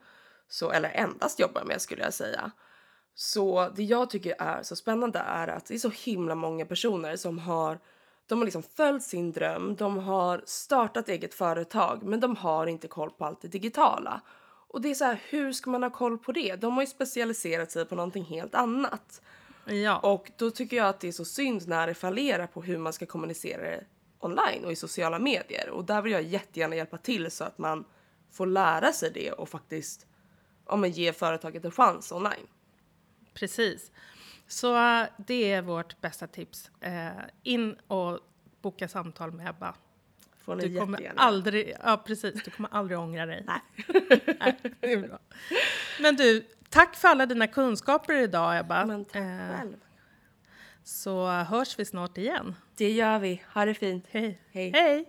så, 0.48 0.70
eller 0.70 0.88
endast 0.88 1.40
jobbar 1.40 1.64
med 1.64 1.80
skulle 1.80 2.02
jag 2.02 2.14
säga. 2.14 2.50
Så 3.14 3.68
det 3.76 3.82
jag 3.82 4.10
tycker 4.10 4.34
är 4.38 4.62
så 4.62 4.76
spännande 4.76 5.18
är 5.18 5.48
att 5.48 5.66
det 5.66 5.74
är 5.74 5.78
så 5.78 5.92
himla 6.04 6.34
många 6.34 6.66
personer 6.66 7.16
som 7.16 7.38
har 7.38 7.78
de 8.26 8.38
har 8.38 8.44
liksom 8.44 8.62
följt 8.62 9.02
sin 9.02 9.32
dröm, 9.32 9.76
de 9.76 9.98
har 9.98 10.42
startat 10.46 11.08
eget 11.08 11.34
företag 11.34 12.02
men 12.02 12.20
de 12.20 12.36
har 12.36 12.66
inte 12.66 12.88
koll 12.88 13.10
på 13.10 13.24
allt 13.24 13.40
det 13.42 13.48
digitala. 13.48 14.20
Och 14.72 14.80
det 14.80 14.90
är 14.90 14.94
så 14.94 15.04
här, 15.04 15.20
hur 15.28 15.52
ska 15.52 15.70
man 15.70 15.82
ha 15.82 15.90
koll 15.90 16.18
på 16.18 16.32
det? 16.32 16.56
De 16.56 16.74
har 16.74 16.82
ju 16.82 16.86
specialiserat 16.86 17.70
sig 17.70 17.84
på 17.84 17.94
någonting 17.94 18.24
helt 18.24 18.54
annat. 18.54 19.22
Ja, 19.64 19.98
Och 19.98 20.30
då 20.36 20.50
tycker 20.50 20.76
jag 20.76 20.88
att 20.88 21.00
det 21.00 21.08
är 21.08 21.12
så 21.12 21.24
synd 21.24 21.68
när 21.68 21.86
det 21.86 21.94
fallerar 21.94 22.46
på 22.46 22.62
hur 22.62 22.78
man 22.78 22.92
ska 22.92 23.06
kommunicera 23.06 23.62
det 23.62 23.84
online 24.18 24.64
och 24.64 24.72
i 24.72 24.76
sociala 24.76 25.18
medier. 25.18 25.70
Och 25.70 25.84
där 25.84 26.02
vill 26.02 26.12
jag 26.12 26.22
jättegärna 26.22 26.76
hjälpa 26.76 26.98
till 26.98 27.30
så 27.30 27.44
att 27.44 27.58
man 27.58 27.84
får 28.30 28.46
lära 28.46 28.92
sig 28.92 29.10
det 29.14 29.32
och 29.32 29.48
faktiskt 29.48 30.06
ja, 30.66 30.76
men 30.76 30.90
ge 30.90 31.12
företaget 31.12 31.64
en 31.64 31.70
chans 31.70 32.12
online. 32.12 32.46
precis. 33.34 33.90
Så 34.46 34.76
eh, 34.76 35.06
det 35.18 35.52
är 35.52 35.62
vårt 35.62 36.00
bästa 36.00 36.26
tips. 36.26 36.70
Eh, 36.80 37.08
in 37.42 37.76
och 37.86 38.18
boka 38.60 38.88
samtal 38.88 39.32
med 39.32 39.48
Ebba. 39.48 39.74
Får 40.44 40.54
ni 40.56 40.68
Du 40.68 40.78
kommer 40.80 40.98
jättegärna. 40.98 41.22
aldrig, 41.22 41.76
ja 41.84 42.02
precis, 42.06 42.42
du 42.44 42.50
kommer 42.50 42.68
aldrig 42.72 42.98
ångra 42.98 43.26
dig. 43.26 43.44
Nej. 43.46 43.60
Nej, 44.40 44.56
det 44.80 44.92
är 44.92 44.96
bra. 45.08 45.18
Men 46.00 46.16
du, 46.16 46.46
tack 46.68 46.96
för 46.96 47.08
alla 47.08 47.26
dina 47.26 47.46
kunskaper 47.46 48.12
idag 48.14 48.58
Ebba. 48.58 48.86
Men 48.86 49.04
tack 49.04 49.16
Eh, 49.22 49.56
själv. 49.58 49.76
Så 50.84 51.26
hörs 51.28 51.78
vi 51.78 51.84
snart 51.84 52.18
igen. 52.18 52.54
Det 52.76 52.90
gör 52.90 53.18
vi. 53.18 53.42
Ha 53.54 53.64
det 53.64 53.74
fint. 53.74 54.04
Hej. 54.10 54.40
Hej. 54.52 54.70
Hej! 54.74 55.06